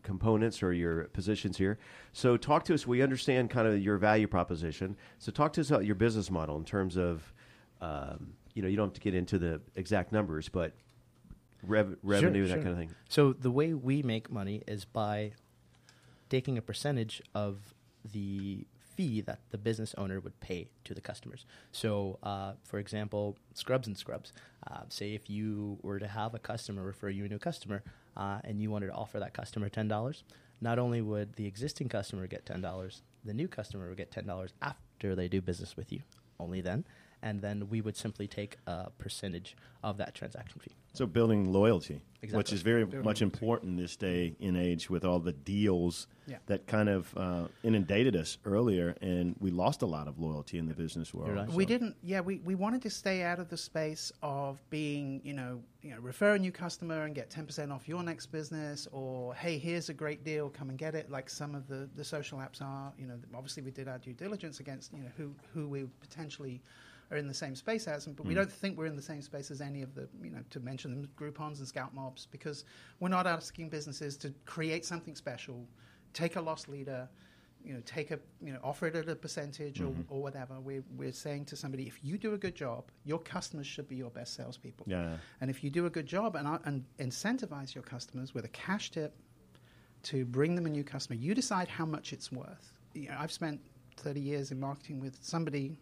components 0.04 0.62
or 0.62 0.72
your 0.72 1.04
positions 1.08 1.58
here. 1.58 1.78
So 2.12 2.36
talk 2.36 2.64
to 2.66 2.74
us. 2.74 2.86
We 2.86 3.02
understand 3.02 3.50
kind 3.50 3.66
of 3.66 3.80
your 3.80 3.96
value 3.96 4.28
proposition. 4.28 4.96
So 5.18 5.32
talk 5.32 5.52
to 5.54 5.60
us 5.62 5.70
about 5.70 5.84
your 5.84 5.96
business 5.96 6.30
model 6.30 6.56
in 6.56 6.64
terms 6.64 6.96
of, 6.96 7.32
um, 7.80 8.34
you 8.54 8.62
know, 8.62 8.68
you 8.68 8.76
don't 8.76 8.88
have 8.88 8.94
to 8.94 9.00
get 9.00 9.14
into 9.14 9.38
the 9.38 9.60
exact 9.74 10.12
numbers, 10.12 10.48
but 10.48 10.74
rev- 11.66 11.96
revenue, 12.02 12.46
sure, 12.46 12.56
that 12.56 12.62
kind 12.62 12.72
of 12.72 12.78
thing. 12.78 12.90
So 13.08 13.32
the 13.32 13.50
way 13.50 13.74
we 13.74 14.02
make 14.02 14.30
money 14.30 14.62
is 14.66 14.84
by 14.84 15.32
taking 16.28 16.58
a 16.58 16.62
percentage 16.62 17.22
of 17.34 17.74
the 18.12 18.66
fee 18.96 19.20
that 19.20 19.40
the 19.50 19.58
business 19.58 19.94
owner 19.98 20.20
would 20.20 20.38
pay 20.40 20.68
to 20.84 20.94
the 20.94 21.00
customers. 21.00 21.44
So, 21.72 22.18
uh, 22.22 22.52
for 22.62 22.78
example, 22.78 23.36
Scrubs 23.54 23.86
and 23.86 23.98
Scrubs. 23.98 24.32
Uh, 24.70 24.82
say 24.88 25.14
if 25.14 25.28
you 25.28 25.78
were 25.82 25.98
to 25.98 26.06
have 26.06 26.34
a 26.34 26.38
customer 26.38 26.82
refer 26.82 27.08
you 27.08 27.24
a 27.24 27.28
new 27.28 27.38
customer, 27.38 27.82
uh, 28.16 28.38
and 28.44 28.60
you 28.60 28.70
wanted 28.70 28.86
to 28.86 28.92
offer 28.92 29.18
that 29.18 29.34
customer 29.34 29.68
ten 29.68 29.88
dollars, 29.88 30.22
not 30.60 30.78
only 30.78 31.00
would 31.02 31.34
the 31.34 31.46
existing 31.46 31.88
customer 31.88 32.26
get 32.26 32.46
ten 32.46 32.60
dollars, 32.60 33.02
the 33.24 33.34
new 33.34 33.48
customer 33.48 33.88
would 33.88 33.96
get 33.96 34.10
ten 34.10 34.26
dollars 34.26 34.52
after 34.62 35.14
they 35.14 35.28
do 35.28 35.40
business 35.40 35.76
with 35.76 35.92
you. 35.92 36.00
Only 36.38 36.60
then, 36.60 36.84
and 37.22 37.42
then 37.42 37.68
we 37.68 37.80
would 37.80 37.96
simply 37.96 38.26
take 38.26 38.58
a 38.66 38.90
percentage 38.98 39.56
of 39.82 39.96
that 39.98 40.14
transaction 40.14 40.60
fee. 40.60 40.72
So 40.94 41.06
building 41.06 41.52
loyalty, 41.52 42.02
exactly. 42.22 42.38
which 42.38 42.52
is 42.52 42.62
very 42.62 42.84
building 42.84 43.00
much 43.00 43.20
loyalty. 43.20 43.24
important 43.24 43.76
this 43.76 43.96
day 43.96 44.36
in 44.38 44.54
age 44.54 44.88
with 44.88 45.04
all 45.04 45.18
the 45.18 45.32
deals 45.32 46.06
yeah. 46.28 46.36
that 46.46 46.68
kind 46.68 46.88
of 46.88 47.12
uh, 47.16 47.48
inundated 47.64 48.14
us 48.14 48.38
earlier, 48.44 48.94
and 49.02 49.34
we 49.40 49.50
lost 49.50 49.82
a 49.82 49.86
lot 49.86 50.06
of 50.06 50.20
loyalty 50.20 50.56
in 50.56 50.66
the 50.68 50.74
business 50.74 51.12
world. 51.12 51.34
Right. 51.34 51.50
So. 51.50 51.56
We 51.56 51.66
didn't. 51.66 51.96
Yeah, 52.00 52.20
we, 52.20 52.38
we 52.38 52.54
wanted 52.54 52.80
to 52.82 52.90
stay 52.90 53.24
out 53.24 53.40
of 53.40 53.48
the 53.48 53.56
space 53.56 54.12
of 54.22 54.62
being, 54.70 55.20
you 55.24 55.32
know, 55.32 55.60
you 55.82 55.90
know, 55.90 55.98
refer 56.00 56.36
a 56.36 56.38
new 56.38 56.52
customer 56.52 57.02
and 57.02 57.14
get 57.14 57.28
ten 57.28 57.44
percent 57.44 57.72
off 57.72 57.88
your 57.88 58.04
next 58.04 58.26
business, 58.26 58.86
or 58.92 59.34
hey, 59.34 59.58
here's 59.58 59.88
a 59.88 59.94
great 59.94 60.22
deal, 60.24 60.48
come 60.48 60.70
and 60.70 60.78
get 60.78 60.94
it. 60.94 61.10
Like 61.10 61.28
some 61.28 61.56
of 61.56 61.66
the 61.66 61.88
the 61.96 62.04
social 62.04 62.38
apps 62.38 62.62
are. 62.62 62.92
You 62.96 63.08
know, 63.08 63.18
obviously 63.34 63.64
we 63.64 63.72
did 63.72 63.88
our 63.88 63.98
due 63.98 64.12
diligence 64.12 64.60
against 64.60 64.92
you 64.92 65.02
know 65.02 65.10
who 65.16 65.34
who 65.52 65.68
we 65.68 65.86
potentially 66.00 66.62
are 67.10 67.16
in 67.16 67.28
the 67.28 67.34
same 67.34 67.54
space 67.54 67.86
as 67.86 68.06
but 68.06 68.24
mm. 68.24 68.28
we 68.28 68.34
don't 68.34 68.50
think 68.50 68.76
we're 68.76 68.86
in 68.86 68.96
the 68.96 69.02
same 69.02 69.22
space 69.22 69.50
as 69.50 69.60
any 69.60 69.82
of 69.82 69.94
the, 69.94 70.08
you 70.22 70.30
know, 70.30 70.40
to 70.50 70.60
mention 70.60 70.83
them, 70.88 71.08
Groupons 71.16 71.58
and 71.58 71.68
Scoutmobs, 71.68 72.26
because 72.30 72.64
we're 73.00 73.08
not 73.08 73.26
asking 73.26 73.68
businesses 73.68 74.16
to 74.18 74.32
create 74.46 74.84
something 74.84 75.14
special, 75.14 75.66
take 76.12 76.36
a 76.36 76.40
loss 76.40 76.68
leader, 76.68 77.08
you 77.64 77.72
know, 77.72 77.80
take 77.86 78.10
a, 78.10 78.18
you 78.42 78.52
know, 78.52 78.58
offer 78.62 78.86
it 78.86 78.94
at 78.94 79.08
a 79.08 79.16
percentage 79.16 79.80
mm-hmm. 79.80 80.00
or, 80.12 80.18
or 80.18 80.22
whatever. 80.22 80.60
We're, 80.60 80.84
we're 80.96 81.12
saying 81.12 81.46
to 81.46 81.56
somebody, 81.56 81.84
if 81.84 82.04
you 82.04 82.18
do 82.18 82.34
a 82.34 82.38
good 82.38 82.54
job, 82.54 82.84
your 83.04 83.18
customers 83.18 83.66
should 83.66 83.88
be 83.88 83.96
your 83.96 84.10
best 84.10 84.34
salespeople. 84.34 84.86
Yeah. 84.88 85.16
And 85.40 85.50
if 85.50 85.64
you 85.64 85.70
do 85.70 85.86
a 85.86 85.90
good 85.90 86.06
job 86.06 86.36
and, 86.36 86.46
and 86.64 86.84
incentivize 86.98 87.74
your 87.74 87.82
customers 87.82 88.34
with 88.34 88.44
a 88.44 88.48
cash 88.48 88.90
tip 88.90 89.14
to 90.04 90.26
bring 90.26 90.54
them 90.54 90.66
a 90.66 90.70
new 90.70 90.84
customer, 90.84 91.18
you 91.18 91.34
decide 91.34 91.68
how 91.68 91.86
much 91.86 92.12
it's 92.12 92.30
worth. 92.30 92.72
You 92.92 93.08
know, 93.08 93.16
I've 93.18 93.32
spent 93.32 93.60
30 93.96 94.20
years 94.20 94.50
in 94.50 94.60
marketing 94.60 95.00
with 95.00 95.18
somebody 95.22 95.78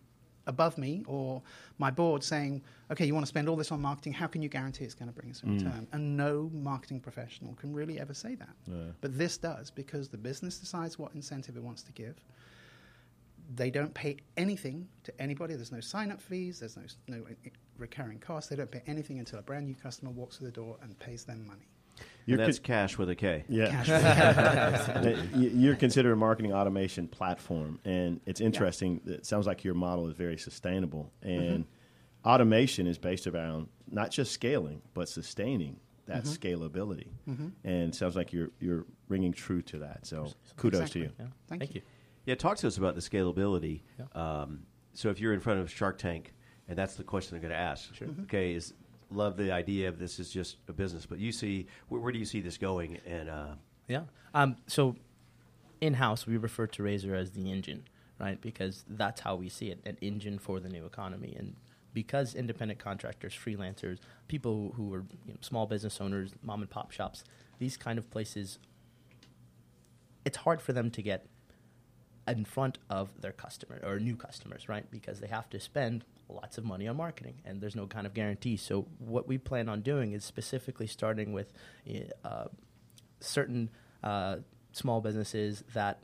above 0.46 0.78
me 0.78 1.02
or 1.06 1.42
my 1.78 1.90
board 1.90 2.22
saying, 2.22 2.62
okay, 2.90 3.06
you 3.06 3.14
want 3.14 3.24
to 3.24 3.28
spend 3.28 3.48
all 3.48 3.56
this 3.56 3.72
on 3.72 3.80
marketing, 3.80 4.12
how 4.12 4.26
can 4.26 4.42
you 4.42 4.48
guarantee 4.48 4.84
it's 4.84 4.94
going 4.94 5.08
to 5.08 5.14
bring 5.14 5.30
us 5.30 5.42
a 5.42 5.46
mm. 5.46 5.58
return? 5.58 5.86
And 5.92 6.16
no 6.16 6.50
marketing 6.52 7.00
professional 7.00 7.54
can 7.54 7.72
really 7.72 8.00
ever 8.00 8.14
say 8.14 8.34
that. 8.36 8.54
Yeah. 8.66 8.92
But 9.00 9.16
this 9.16 9.38
does 9.38 9.70
because 9.70 10.08
the 10.08 10.18
business 10.18 10.58
decides 10.58 10.98
what 10.98 11.14
incentive 11.14 11.56
it 11.56 11.62
wants 11.62 11.82
to 11.84 11.92
give. 11.92 12.16
They 13.54 13.70
don't 13.70 13.92
pay 13.92 14.16
anything 14.36 14.88
to 15.04 15.20
anybody. 15.20 15.54
There's 15.54 15.72
no 15.72 15.80
sign 15.80 16.10
up 16.10 16.20
fees, 16.20 16.60
there's 16.60 16.76
no, 16.76 16.84
no 17.08 17.24
recurring 17.76 18.18
costs. 18.18 18.48
They 18.48 18.56
don't 18.56 18.70
pay 18.70 18.82
anything 18.86 19.18
until 19.18 19.38
a 19.38 19.42
brand 19.42 19.66
new 19.66 19.74
customer 19.74 20.10
walks 20.10 20.38
through 20.38 20.48
the 20.48 20.52
door 20.52 20.76
and 20.82 20.98
pays 20.98 21.24
them 21.24 21.46
money. 21.46 21.68
You're 22.26 22.38
that's 22.38 22.58
con- 22.58 22.64
cash 22.64 22.98
with 22.98 23.10
a 23.10 23.14
K. 23.14 23.44
Yeah. 23.48 25.28
You're 25.36 25.76
considered 25.76 26.12
a 26.12 26.16
marketing 26.16 26.52
automation 26.52 27.08
platform, 27.08 27.80
and 27.84 28.20
it's 28.26 28.40
interesting. 28.40 29.00
Yeah. 29.04 29.14
It 29.14 29.26
sounds 29.26 29.46
like 29.46 29.64
your 29.64 29.74
model 29.74 30.08
is 30.08 30.14
very 30.14 30.38
sustainable, 30.38 31.12
and 31.22 31.64
mm-hmm. 31.64 32.28
automation 32.28 32.86
is 32.86 32.98
based 32.98 33.26
around 33.26 33.68
not 33.90 34.10
just 34.10 34.32
scaling 34.32 34.82
but 34.94 35.08
sustaining 35.08 35.78
that 36.06 36.24
mm-hmm. 36.24 36.32
scalability. 36.32 37.08
Mm-hmm. 37.28 37.48
And 37.64 37.88
it 37.88 37.94
sounds 37.94 38.16
like 38.16 38.32
you're 38.32 38.50
you're 38.60 38.86
ringing 39.08 39.32
true 39.32 39.62
to 39.62 39.78
that. 39.78 40.06
So 40.06 40.28
kudos 40.56 40.80
exactly. 40.80 41.02
to 41.02 41.06
you. 41.06 41.12
Yeah. 41.18 41.26
Thank, 41.48 41.60
Thank 41.60 41.74
you. 41.74 41.80
you. 41.80 41.86
Yeah, 42.26 42.34
talk 42.36 42.56
to 42.58 42.66
us 42.66 42.76
about 42.76 42.94
the 42.94 43.00
scalability. 43.00 43.82
Yeah. 43.98 44.06
Um, 44.42 44.60
so 44.92 45.08
if 45.10 45.20
you're 45.20 45.32
in 45.32 45.40
front 45.40 45.60
of 45.60 45.70
Shark 45.70 45.98
Tank, 45.98 46.34
and 46.68 46.78
that's 46.78 46.94
the 46.94 47.04
question 47.04 47.32
they're 47.32 47.48
going 47.48 47.58
to 47.58 47.64
ask. 47.64 47.94
Sure. 47.94 48.08
Okay, 48.22 48.54
is 48.54 48.74
love 49.14 49.36
the 49.36 49.52
idea 49.52 49.88
of 49.88 49.98
this 49.98 50.18
is 50.18 50.30
just 50.30 50.56
a 50.68 50.72
business, 50.72 51.06
but 51.06 51.18
you 51.18 51.32
see 51.32 51.66
where, 51.88 52.00
where 52.00 52.12
do 52.12 52.18
you 52.18 52.24
see 52.24 52.40
this 52.40 52.58
going? 52.58 52.98
And 53.06 53.28
uh, 53.28 53.54
yeah, 53.88 54.02
um, 54.34 54.56
so 54.66 54.96
in 55.80 55.94
house 55.94 56.26
we 56.26 56.36
refer 56.36 56.66
to 56.68 56.82
Raser 56.82 57.14
as 57.14 57.32
the 57.32 57.50
engine, 57.50 57.84
right? 58.18 58.40
Because 58.40 58.84
that's 58.88 59.20
how 59.20 59.36
we 59.36 59.48
see 59.48 59.70
it, 59.70 59.80
an 59.84 59.98
engine 60.00 60.38
for 60.38 60.60
the 60.60 60.68
new 60.68 60.86
economy. 60.86 61.34
And 61.38 61.56
because 61.92 62.34
independent 62.34 62.78
contractors, 62.78 63.34
freelancers, 63.34 63.98
people 64.28 64.72
who 64.76 64.94
are 64.94 65.04
you 65.26 65.32
know, 65.32 65.38
small 65.40 65.66
business 65.66 66.00
owners, 66.00 66.32
mom 66.42 66.60
and 66.60 66.70
pop 66.70 66.90
shops, 66.90 67.24
these 67.58 67.76
kind 67.76 67.98
of 67.98 68.10
places, 68.10 68.58
it's 70.24 70.38
hard 70.38 70.62
for 70.62 70.72
them 70.72 70.90
to 70.90 71.02
get 71.02 71.26
in 72.28 72.44
front 72.44 72.78
of 72.88 73.20
their 73.20 73.32
customer 73.32 73.80
or 73.84 73.98
new 73.98 74.16
customers, 74.16 74.68
right? 74.68 74.90
Because 74.90 75.20
they 75.20 75.26
have 75.26 75.50
to 75.50 75.60
spend 75.60 76.04
lots 76.28 76.58
of 76.58 76.64
money 76.64 76.88
on 76.88 76.96
marketing, 76.96 77.34
and 77.44 77.60
there's 77.60 77.76
no 77.76 77.86
kind 77.86 78.06
of 78.06 78.14
guarantee. 78.14 78.56
So 78.56 78.86
what 78.98 79.28
we 79.28 79.38
plan 79.38 79.68
on 79.68 79.82
doing 79.82 80.12
is 80.12 80.24
specifically 80.24 80.86
starting 80.86 81.32
with 81.32 81.52
uh, 82.24 82.44
certain 83.20 83.70
uh, 84.02 84.36
small 84.72 85.00
businesses 85.00 85.64
that 85.74 86.00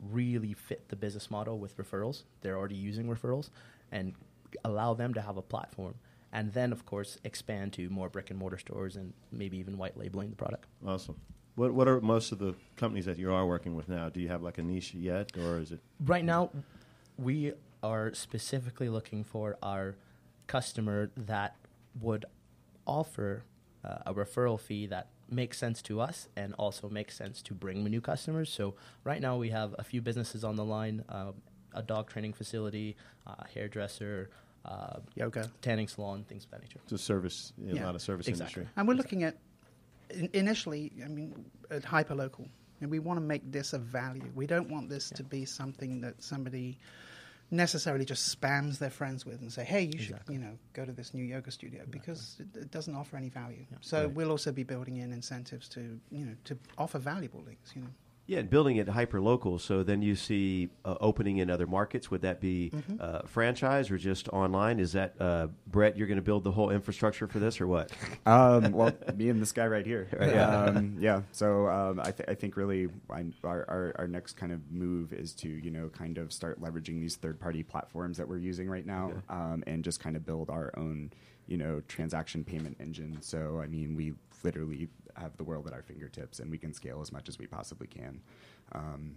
really 0.00 0.52
fit 0.52 0.88
the 0.88 0.96
business 0.96 1.30
model 1.30 1.58
with 1.58 1.76
referrals. 1.76 2.24
They're 2.40 2.56
already 2.56 2.76
using 2.76 3.06
referrals, 3.06 3.50
and 3.90 4.14
allow 4.64 4.94
them 4.94 5.14
to 5.14 5.20
have 5.20 5.36
a 5.36 5.42
platform. 5.42 5.94
And 6.32 6.52
then, 6.52 6.72
of 6.72 6.86
course, 6.86 7.18
expand 7.24 7.74
to 7.74 7.90
more 7.90 8.08
brick 8.08 8.30
and 8.30 8.38
mortar 8.38 8.58
stores 8.58 8.96
and 8.96 9.12
maybe 9.30 9.58
even 9.58 9.76
white 9.76 9.98
labeling 9.98 10.30
the 10.30 10.36
product. 10.36 10.66
Awesome. 10.86 11.16
What 11.56 11.74
What 11.74 11.88
are 11.88 12.00
most 12.00 12.32
of 12.32 12.38
the 12.38 12.54
companies 12.76 13.04
that 13.04 13.18
you 13.18 13.32
are 13.32 13.46
working 13.46 13.74
with 13.76 13.88
now? 13.88 14.08
Do 14.08 14.20
you 14.20 14.28
have 14.28 14.42
like 14.42 14.56
a 14.56 14.62
niche 14.62 14.94
yet, 14.94 15.36
or 15.36 15.58
is 15.58 15.72
it 15.72 15.80
right 16.04 16.24
now? 16.24 16.50
We 17.18 17.52
are 17.82 18.12
specifically 18.14 18.88
looking 18.88 19.24
for 19.24 19.56
our 19.62 19.96
customer 20.46 21.10
that 21.16 21.56
would 22.00 22.24
offer 22.86 23.44
uh, 23.84 23.98
a 24.06 24.14
referral 24.14 24.58
fee 24.58 24.86
that 24.86 25.08
makes 25.30 25.58
sense 25.58 25.80
to 25.82 26.00
us 26.00 26.28
and 26.36 26.54
also 26.54 26.88
makes 26.88 27.16
sense 27.16 27.42
to 27.42 27.54
bring 27.54 27.82
new 27.84 28.00
customers. 28.00 28.50
So 28.50 28.74
right 29.04 29.20
now 29.20 29.36
we 29.36 29.50
have 29.50 29.74
a 29.78 29.84
few 29.84 30.02
businesses 30.02 30.44
on 30.44 30.56
the 30.56 30.64
line: 30.64 31.04
uh, 31.08 31.32
a 31.74 31.82
dog 31.82 32.08
training 32.08 32.34
facility, 32.34 32.96
uh, 33.26 33.34
hairdresser. 33.54 34.30
Uh, 34.64 35.00
yoga, 35.16 35.50
tanning 35.60 35.88
salon, 35.88 36.24
things 36.28 36.44
of 36.44 36.52
that 36.52 36.62
nature. 36.62 36.78
It's 36.84 36.92
a 36.92 36.98
service, 36.98 37.52
yeah. 37.58 37.82
a 37.82 37.84
lot 37.84 37.96
of 37.96 38.00
service 38.00 38.28
exactly. 38.28 38.60
industry. 38.60 38.72
And 38.76 38.86
we're 38.86 38.94
exactly. 38.94 39.18
looking 39.18 40.22
at 40.22 40.30
initially, 40.32 40.92
I 41.04 41.08
mean, 41.08 41.44
at 41.72 41.82
hyperlocal, 41.82 42.48
and 42.80 42.88
we 42.88 43.00
want 43.00 43.16
to 43.16 43.26
make 43.26 43.50
this 43.50 43.72
a 43.72 43.78
value. 43.78 44.30
We 44.36 44.46
don't 44.46 44.70
want 44.70 44.88
this 44.88 45.10
yeah. 45.10 45.16
to 45.16 45.24
be 45.24 45.44
something 45.44 46.00
that 46.02 46.22
somebody 46.22 46.78
necessarily 47.52 48.04
just 48.04 48.40
spams 48.40 48.78
their 48.78 48.90
friends 48.90 49.24
with 49.24 49.40
and 49.40 49.52
say, 49.52 49.64
"Hey, 49.64 49.82
you 49.82 49.92
exactly. 49.94 50.34
should, 50.34 50.42
you 50.42 50.46
know, 50.46 50.58
go 50.72 50.84
to 50.84 50.92
this 50.92 51.14
new 51.14 51.24
yoga 51.24 51.50
studio," 51.50 51.82
exactly. 51.82 51.98
because 52.00 52.36
it, 52.40 52.56
it, 52.56 52.70
doesn't 52.70 52.94
offer 52.94 53.16
any 53.16 53.28
value. 53.28 53.64
Yeah. 53.70 53.76
So 53.82 53.98
right. 53.98 54.10
we'll 54.12 54.30
also 54.30 54.50
be 54.50 54.62
building 54.62 54.96
in 54.96 55.12
incentives 55.12 55.68
to, 55.70 56.00
you 56.10 56.24
know, 56.24 56.34
to 56.44 56.58
offer 56.78 56.98
valuable 56.98 57.42
links. 57.42 57.72
You 57.76 57.82
know. 57.82 57.88
Yeah, 58.26 58.38
and 58.38 58.48
building 58.48 58.76
it 58.76 58.88
hyper 58.88 59.20
local. 59.20 59.58
So 59.58 59.82
then 59.82 60.00
you 60.00 60.14
see 60.14 60.70
uh, 60.84 60.94
opening 61.00 61.38
in 61.38 61.50
other 61.50 61.66
markets. 61.66 62.10
Would 62.10 62.22
that 62.22 62.40
be 62.40 62.70
mm-hmm. 62.72 62.96
uh, 63.00 63.22
franchise 63.26 63.90
or 63.90 63.98
just 63.98 64.28
online? 64.28 64.78
Is 64.78 64.92
that 64.92 65.14
uh, 65.20 65.48
Brett? 65.66 65.96
You're 65.96 66.06
going 66.06 66.16
to 66.16 66.22
build 66.22 66.44
the 66.44 66.52
whole 66.52 66.70
infrastructure 66.70 67.26
for 67.26 67.40
this, 67.40 67.60
or 67.60 67.66
what? 67.66 67.90
Um, 68.24 68.70
well, 68.72 68.92
me 69.16 69.28
and 69.28 69.42
this 69.42 69.50
guy 69.50 69.66
right 69.66 69.84
here. 69.84 70.08
yeah. 70.20 70.48
Um, 70.48 70.96
yeah. 71.00 71.22
So 71.32 71.66
um, 71.68 72.00
I, 72.00 72.12
th- 72.12 72.28
I, 72.28 72.34
think 72.34 72.56
really 72.56 72.88
our, 73.42 73.64
our, 73.68 73.92
our 73.98 74.06
next 74.06 74.34
kind 74.34 74.52
of 74.52 74.70
move 74.70 75.12
is 75.12 75.32
to 75.34 75.48
you 75.48 75.72
know 75.72 75.88
kind 75.88 76.16
of 76.16 76.32
start 76.32 76.62
leveraging 76.62 77.00
these 77.00 77.16
third 77.16 77.40
party 77.40 77.64
platforms 77.64 78.16
that 78.18 78.28
we're 78.28 78.38
using 78.38 78.68
right 78.68 78.86
now, 78.86 79.06
okay. 79.06 79.20
Um, 79.30 79.64
and 79.66 79.82
just 79.82 79.98
kind 79.98 80.14
of 80.14 80.24
build 80.24 80.48
our 80.48 80.72
own 80.76 81.12
you 81.48 81.56
know 81.56 81.82
transaction 81.88 82.44
payment 82.44 82.76
engine. 82.80 83.18
So 83.20 83.60
I 83.62 83.66
mean 83.66 83.96
we 83.96 84.14
literally 84.44 84.88
have 85.16 85.36
the 85.36 85.44
world 85.44 85.66
at 85.66 85.72
our 85.72 85.82
fingertips, 85.82 86.40
and 86.40 86.50
we 86.50 86.58
can 86.58 86.72
scale 86.72 87.00
as 87.00 87.12
much 87.12 87.28
as 87.28 87.38
we 87.38 87.46
possibly 87.46 87.86
can. 87.86 88.20
Um, 88.72 89.16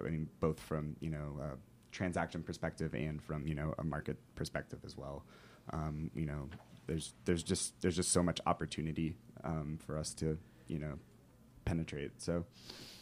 I 0.00 0.04
mean, 0.04 0.28
both 0.40 0.60
from 0.60 0.96
you 1.00 1.10
know 1.10 1.38
a 1.42 1.56
transaction 1.92 2.42
perspective 2.42 2.94
and 2.94 3.22
from 3.22 3.46
you 3.46 3.54
know 3.54 3.74
a 3.78 3.84
market 3.84 4.16
perspective 4.34 4.80
as 4.84 4.96
well. 4.96 5.24
Um, 5.72 6.10
you 6.14 6.26
know, 6.26 6.48
there's 6.86 7.14
there's 7.24 7.42
just 7.42 7.80
there's 7.80 7.96
just 7.96 8.12
so 8.12 8.22
much 8.22 8.40
opportunity 8.46 9.14
um, 9.44 9.78
for 9.84 9.98
us 9.98 10.14
to 10.14 10.38
you 10.66 10.78
know 10.78 10.94
penetrate. 11.64 12.12
So, 12.20 12.44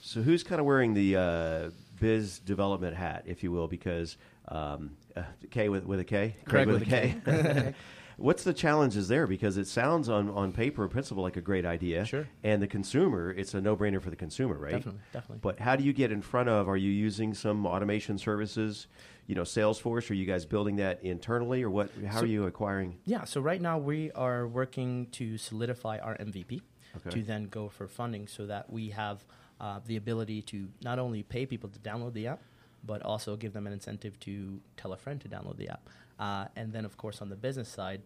so 0.00 0.22
who's 0.22 0.42
kind 0.42 0.60
of 0.60 0.66
wearing 0.66 0.94
the 0.94 1.16
uh, 1.16 1.70
biz 2.00 2.40
development 2.40 2.96
hat, 2.96 3.24
if 3.26 3.42
you 3.42 3.52
will, 3.52 3.68
because 3.68 4.16
um, 4.48 4.96
uh, 5.16 5.22
K 5.50 5.68
with 5.68 5.84
with 5.84 6.00
a 6.00 6.04
K, 6.04 6.36
Kraig, 6.44 6.66
Kraig 6.66 6.68
with, 6.68 6.80
with, 6.80 6.88
a 6.88 6.90
K. 6.90 7.14
K. 7.24 7.74
What's 8.18 8.44
the 8.44 8.54
challenges 8.54 9.08
there? 9.08 9.26
Because 9.26 9.58
it 9.58 9.66
sounds 9.66 10.08
on, 10.08 10.30
on 10.30 10.50
paper 10.52 10.82
and 10.82 10.90
principle 10.90 11.22
like 11.22 11.36
a 11.36 11.42
great 11.42 11.66
idea. 11.66 12.04
Sure. 12.06 12.26
And 12.42 12.62
the 12.62 12.66
consumer, 12.66 13.30
it's 13.30 13.52
a 13.52 13.60
no 13.60 13.76
brainer 13.76 14.00
for 14.00 14.08
the 14.08 14.16
consumer, 14.16 14.56
right? 14.56 14.72
Definitely, 14.72 15.00
definitely. 15.12 15.38
But 15.42 15.60
how 15.60 15.76
do 15.76 15.84
you 15.84 15.92
get 15.92 16.10
in 16.10 16.22
front 16.22 16.48
of? 16.48 16.68
Are 16.68 16.78
you 16.78 16.90
using 16.90 17.34
some 17.34 17.66
automation 17.66 18.16
services? 18.16 18.86
You 19.26 19.34
know, 19.34 19.42
Salesforce. 19.42 20.10
Are 20.10 20.14
you 20.14 20.24
guys 20.24 20.46
building 20.46 20.76
that 20.76 21.02
internally, 21.02 21.62
or 21.62 21.68
what? 21.68 21.90
How 22.06 22.18
so, 22.18 22.22
are 22.22 22.26
you 22.26 22.46
acquiring? 22.46 22.96
Yeah. 23.04 23.24
So 23.24 23.40
right 23.40 23.60
now 23.60 23.76
we 23.76 24.10
are 24.12 24.46
working 24.46 25.08
to 25.12 25.36
solidify 25.36 25.98
our 25.98 26.16
MVP 26.16 26.62
okay. 26.96 27.10
to 27.10 27.22
then 27.22 27.48
go 27.48 27.68
for 27.68 27.86
funding, 27.86 28.28
so 28.28 28.46
that 28.46 28.70
we 28.72 28.90
have 28.90 29.24
uh, 29.60 29.80
the 29.86 29.96
ability 29.96 30.40
to 30.42 30.68
not 30.82 30.98
only 30.98 31.22
pay 31.22 31.44
people 31.44 31.68
to 31.68 31.78
download 31.80 32.14
the 32.14 32.28
app, 32.28 32.40
but 32.84 33.02
also 33.02 33.36
give 33.36 33.52
them 33.52 33.66
an 33.66 33.72
incentive 33.72 34.18
to 34.20 34.60
tell 34.76 34.92
a 34.92 34.96
friend 34.96 35.20
to 35.20 35.28
download 35.28 35.56
the 35.56 35.68
app. 35.68 35.88
Uh, 36.18 36.46
and 36.56 36.72
then, 36.72 36.84
of 36.84 36.96
course, 36.96 37.20
on 37.20 37.28
the 37.28 37.36
business 37.36 37.68
side, 37.68 38.02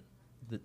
the, 0.48 0.60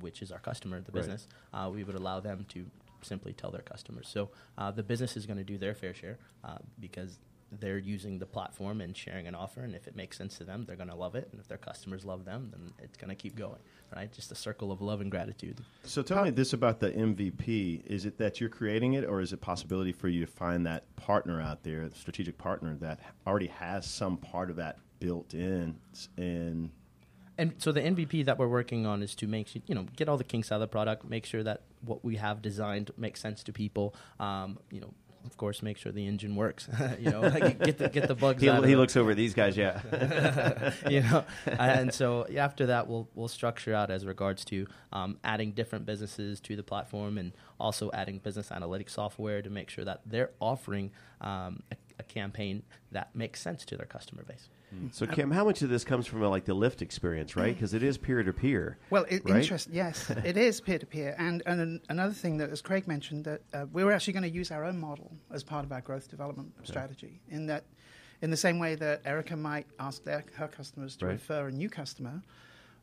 which 0.00 0.22
is 0.22 0.30
our 0.32 0.38
customer, 0.38 0.80
the 0.80 0.92
business, 0.92 1.26
right. 1.52 1.66
uh, 1.66 1.70
we 1.70 1.84
would 1.84 1.96
allow 1.96 2.20
them 2.20 2.46
to 2.50 2.66
simply 3.02 3.32
tell 3.32 3.50
their 3.50 3.62
customers. 3.62 4.08
So 4.08 4.30
uh, 4.58 4.70
the 4.70 4.82
business 4.82 5.16
is 5.16 5.26
going 5.26 5.38
to 5.38 5.44
do 5.44 5.58
their 5.58 5.74
fair 5.74 5.94
share 5.94 6.18
uh, 6.42 6.58
because 6.80 7.18
they're 7.60 7.78
using 7.78 8.18
the 8.18 8.26
platform 8.26 8.80
and 8.80 8.96
sharing 8.96 9.26
an 9.26 9.34
offer, 9.34 9.62
and 9.62 9.74
if 9.74 9.86
it 9.86 9.94
makes 9.94 10.16
sense 10.16 10.38
to 10.38 10.44
them, 10.44 10.64
they're 10.66 10.76
going 10.76 10.88
to 10.88 10.94
love 10.94 11.14
it, 11.14 11.28
and 11.30 11.40
if 11.40 11.48
their 11.48 11.58
customers 11.58 12.04
love 12.04 12.24
them, 12.24 12.48
then 12.50 12.72
it's 12.82 12.96
going 12.96 13.10
to 13.10 13.14
keep 13.14 13.36
going, 13.36 13.60
right? 13.94 14.12
Just 14.12 14.32
a 14.32 14.34
circle 14.34 14.72
of 14.72 14.80
love 14.80 15.00
and 15.00 15.10
gratitude. 15.10 15.60
So 15.84 16.02
tell 16.02 16.24
me 16.24 16.30
this 16.30 16.52
about 16.52 16.80
the 16.80 16.90
MVP: 16.90 17.86
Is 17.86 18.06
it 18.06 18.18
that 18.18 18.40
you're 18.40 18.50
creating 18.50 18.94
it, 18.94 19.04
or 19.04 19.20
is 19.20 19.32
it 19.32 19.40
possibility 19.40 19.92
for 19.92 20.08
you 20.08 20.24
to 20.24 20.30
find 20.30 20.66
that 20.66 20.84
partner 20.96 21.40
out 21.40 21.62
there, 21.62 21.88
the 21.88 21.98
strategic 21.98 22.38
partner 22.38 22.76
that 22.76 23.00
already 23.26 23.48
has 23.48 23.86
some 23.86 24.16
part 24.16 24.50
of 24.50 24.56
that 24.56 24.78
built 25.00 25.34
in 25.34 25.76
and 26.16 26.70
and 27.38 27.54
so 27.58 27.72
the 27.72 27.80
MVP 27.80 28.24
that 28.26 28.38
we're 28.38 28.48
working 28.48 28.86
on 28.86 29.02
is 29.02 29.14
to 29.16 29.26
make 29.26 29.54
you 29.54 29.74
know 29.74 29.86
get 29.96 30.08
all 30.08 30.16
the 30.16 30.24
kinks 30.24 30.52
out 30.52 30.56
of 30.56 30.60
the 30.60 30.68
product, 30.68 31.08
make 31.08 31.26
sure 31.26 31.42
that 31.42 31.62
what 31.84 32.04
we 32.04 32.16
have 32.16 32.42
designed 32.42 32.90
makes 32.96 33.20
sense 33.20 33.42
to 33.44 33.52
people. 33.52 33.94
Um, 34.20 34.58
you 34.70 34.80
know, 34.80 34.92
of 35.24 35.36
course, 35.36 35.62
make 35.62 35.78
sure 35.78 35.90
the 35.90 36.06
engine 36.06 36.36
works. 36.36 36.68
you 36.98 37.10
know, 37.10 37.22
get 37.30 37.78
the 37.78 37.88
get 37.88 38.08
the 38.08 38.14
bugs. 38.14 38.42
he, 38.42 38.48
out 38.48 38.64
he 38.64 38.76
looks 38.76 38.96
over 38.96 39.14
these 39.14 39.34
guys, 39.34 39.56
yeah. 39.56 40.72
you 40.88 41.00
know, 41.02 41.24
and 41.46 41.92
so 41.92 42.26
after 42.36 42.66
that, 42.66 42.88
we'll 42.88 43.08
we'll 43.14 43.28
structure 43.28 43.74
out 43.74 43.90
as 43.90 44.06
regards 44.06 44.44
to 44.46 44.66
um, 44.92 45.18
adding 45.24 45.52
different 45.52 45.86
businesses 45.86 46.40
to 46.40 46.56
the 46.56 46.62
platform 46.62 47.18
and 47.18 47.32
also 47.58 47.90
adding 47.92 48.18
business 48.18 48.50
analytics 48.50 48.90
software 48.90 49.42
to 49.42 49.50
make 49.50 49.70
sure 49.70 49.84
that 49.84 50.02
they're 50.06 50.30
offering 50.40 50.90
um, 51.20 51.62
a 51.72 51.76
a 51.98 52.02
campaign 52.02 52.62
that 52.92 53.14
makes 53.14 53.40
sense 53.40 53.64
to 53.66 53.76
their 53.76 53.86
customer 53.86 54.22
base. 54.22 54.48
Mm. 54.74 54.94
So, 54.94 55.06
Kim, 55.06 55.30
how 55.30 55.44
much 55.44 55.62
of 55.62 55.68
this 55.68 55.84
comes 55.84 56.06
from 56.06 56.22
uh, 56.22 56.28
like 56.28 56.44
the 56.44 56.54
Lyft 56.54 56.82
experience, 56.82 57.36
right? 57.36 57.54
Because 57.54 57.74
it 57.74 57.82
is 57.82 57.98
peer 57.98 58.22
to 58.22 58.32
peer. 58.32 58.78
Well, 58.90 59.04
it, 59.08 59.22
right? 59.24 59.42
interest, 59.42 59.68
yes, 59.72 60.10
it 60.24 60.36
is 60.36 60.60
peer 60.60 60.78
to 60.78 60.86
peer. 60.86 61.14
And 61.18 61.42
and 61.46 61.60
an, 61.60 61.80
another 61.88 62.14
thing 62.14 62.38
that, 62.38 62.50
as 62.50 62.60
Kraig 62.60 62.86
mentioned, 62.86 63.24
that 63.24 63.42
uh, 63.52 63.66
we 63.72 63.84
were 63.84 63.92
actually 63.92 64.14
going 64.14 64.24
to 64.24 64.30
use 64.30 64.50
our 64.50 64.64
own 64.64 64.78
model 64.78 65.12
as 65.30 65.42
part 65.42 65.64
of 65.64 65.72
our 65.72 65.80
growth 65.80 66.08
development 66.08 66.52
yeah. 66.58 66.66
strategy. 66.66 67.20
In 67.28 67.46
that, 67.46 67.64
in 68.22 68.30
the 68.30 68.36
same 68.36 68.58
way 68.58 68.74
that 68.74 69.02
Erica 69.04 69.36
might 69.36 69.66
ask 69.78 70.04
their 70.04 70.24
her 70.34 70.48
customers 70.48 70.96
to 70.96 71.06
right. 71.06 71.12
refer 71.12 71.48
a 71.48 71.52
new 71.52 71.68
customer, 71.68 72.22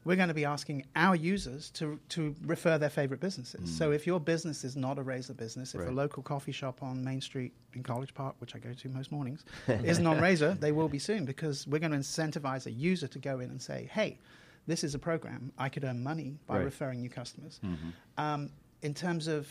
we're 0.04 0.16
going 0.16 0.30
to 0.30 0.34
be 0.34 0.46
asking 0.46 0.86
our 0.96 1.16
users 1.16 1.70
to, 1.72 2.00
to 2.10 2.36
refer 2.46 2.78
their 2.78 2.90
favorite 2.90 3.20
businesses. 3.20 3.70
Mm. 3.70 3.78
So 3.78 3.92
if 3.92 4.08
your 4.08 4.20
business 4.20 4.64
is 4.64 4.76
not 4.76 4.98
a 4.98 5.04
Raser 5.04 5.38
business, 5.38 5.76
if 5.76 5.82
right. 5.82 5.90
a 5.90 5.92
local 5.92 6.24
coffee 6.24 6.52
shop 6.52 6.82
on 6.82 7.04
Main 7.04 7.22
Street 7.22 7.54
in 7.74 7.84
College 7.84 8.14
Park, 8.14 8.36
which 8.40 8.56
I 8.56 8.60
go 8.60 8.74
to 8.74 8.90
most 8.90 9.12
mornings, 9.12 9.46
isn't 9.68 10.06
on 10.06 10.20
Raser, 10.20 10.60
they 10.60 10.72
will 10.72 10.90
be 10.90 11.00
soon 11.00 11.26
because 11.26 11.68
we're 11.68 11.80
going 11.80 11.92
to 11.92 12.00
incentivize 12.00 12.66
a 12.66 12.72
user 12.72 13.08
to 13.08 13.20
go 13.20 13.40
in 13.40 13.52
and 13.52 13.62
say, 13.62 13.90
hey, 13.94 14.18
this 14.66 14.84
is 14.84 14.96
a 14.96 15.00
program. 15.00 15.52
I 15.58 15.70
could 15.70 15.84
earn 15.84 16.02
money 16.02 16.40
by 16.48 16.58
right. 16.58 16.66
referring 16.66 17.02
new 17.02 17.10
customers. 17.10 17.60
Mm-hmm. 17.64 17.90
Um, 18.18 18.50
in 18.82 18.96
terms 18.96 19.28
of, 19.28 19.48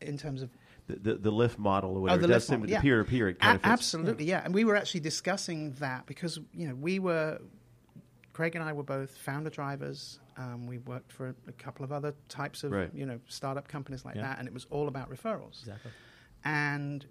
in 0.00 0.18
terms 0.18 0.42
of 0.42 0.50
the, 0.88 0.96
the, 0.96 1.14
the 1.14 1.32
Lyft 1.32 1.58
model 1.58 1.96
or 1.96 2.00
whatever. 2.02 2.24
Oh, 2.24 2.26
the 2.26 2.34
Lyft 2.34 2.50
model, 2.50 2.70
yeah. 2.70 2.80
peer 2.80 3.04
to 3.04 3.08
peer. 3.08 3.36
Absolutely, 3.40 4.24
yeah. 4.24 4.42
And 4.44 4.52
we 4.52 4.64
were 4.64 4.74
actually 4.74 5.00
discussing 5.00 5.72
that 5.74 6.06
because 6.06 6.40
you 6.52 6.66
know 6.68 6.74
we 6.74 6.98
were 6.98 7.38
Kraig 8.32 8.54
and 8.54 8.64
I 8.64 8.72
were 8.72 8.82
both 8.82 9.16
founder 9.16 9.50
drivers. 9.50 10.20
Um, 10.36 10.66
we 10.66 10.78
worked 10.78 11.12
for 11.12 11.28
a, 11.28 11.34
a, 11.48 11.52
couple 11.52 11.84
of 11.84 11.92
other 11.92 12.14
types 12.28 12.64
of 12.64 12.72
right. 12.72 12.90
you 12.94 13.06
know 13.06 13.20
startup 13.26 13.68
companies 13.68 14.04
like 14.04 14.16
yeah. 14.16 14.22
that, 14.22 14.38
and 14.38 14.48
it 14.48 14.54
was 14.54 14.66
all 14.70 14.88
about 14.88 15.10
referrals. 15.10 15.60
Exactly. 15.60 15.90
And 16.44 17.04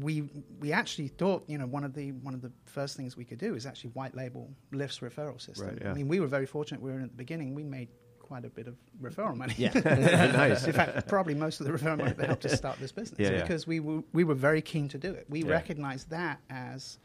we 0.00 0.28
we 0.60 0.72
actually 0.72 1.08
thought 1.08 1.44
you 1.46 1.58
know 1.58 1.66
one 1.66 1.84
of 1.84 1.94
the 1.94 2.12
one 2.12 2.34
of 2.34 2.42
the 2.42 2.52
first 2.66 2.96
things 2.96 3.16
we 3.16 3.24
could 3.24 3.38
do 3.38 3.54
is 3.54 3.66
actually 3.66 3.90
white 3.90 4.14
label 4.14 4.50
Lyft's 4.72 5.00
referral 5.00 5.40
system. 5.40 5.68
Right, 5.68 5.78
yeah. 5.80 5.90
I 5.90 5.94
mean, 5.94 6.08
we 6.08 6.20
were 6.20 6.26
very 6.26 6.46
fortunate. 6.46 6.80
We 6.80 6.90
were 6.90 6.98
in 6.98 7.04
at 7.04 7.10
the 7.10 7.16
beginning. 7.16 7.54
We 7.54 7.64
made 7.64 7.88
quite 8.18 8.44
a 8.44 8.48
bit 8.48 8.66
of 8.66 8.76
referral 9.00 9.36
money. 9.36 9.54
Yeah, 9.58 9.72
nice. 9.84 10.64
In 10.64 10.72
fact, 10.72 11.06
probably 11.08 11.34
most 11.34 11.60
of 11.60 11.66
the 11.66 11.72
referral 11.72 11.98
money 11.98 12.12
that 12.12 12.26
helped 12.26 12.46
us 12.46 12.54
start 12.54 12.78
this 12.78 12.92
business 13.00 13.18
yeah, 13.18 13.42
because 13.42 13.66
we 13.66 13.80
were 13.80 14.02
we 14.12 14.24
were 14.24 14.34
very 14.34 14.62
keen 14.62 14.88
to 14.88 14.98
do 14.98 15.12
it. 15.12 15.26
We 15.28 15.42
recognized 15.42 16.10
that 16.10 16.40
as 16.48 16.98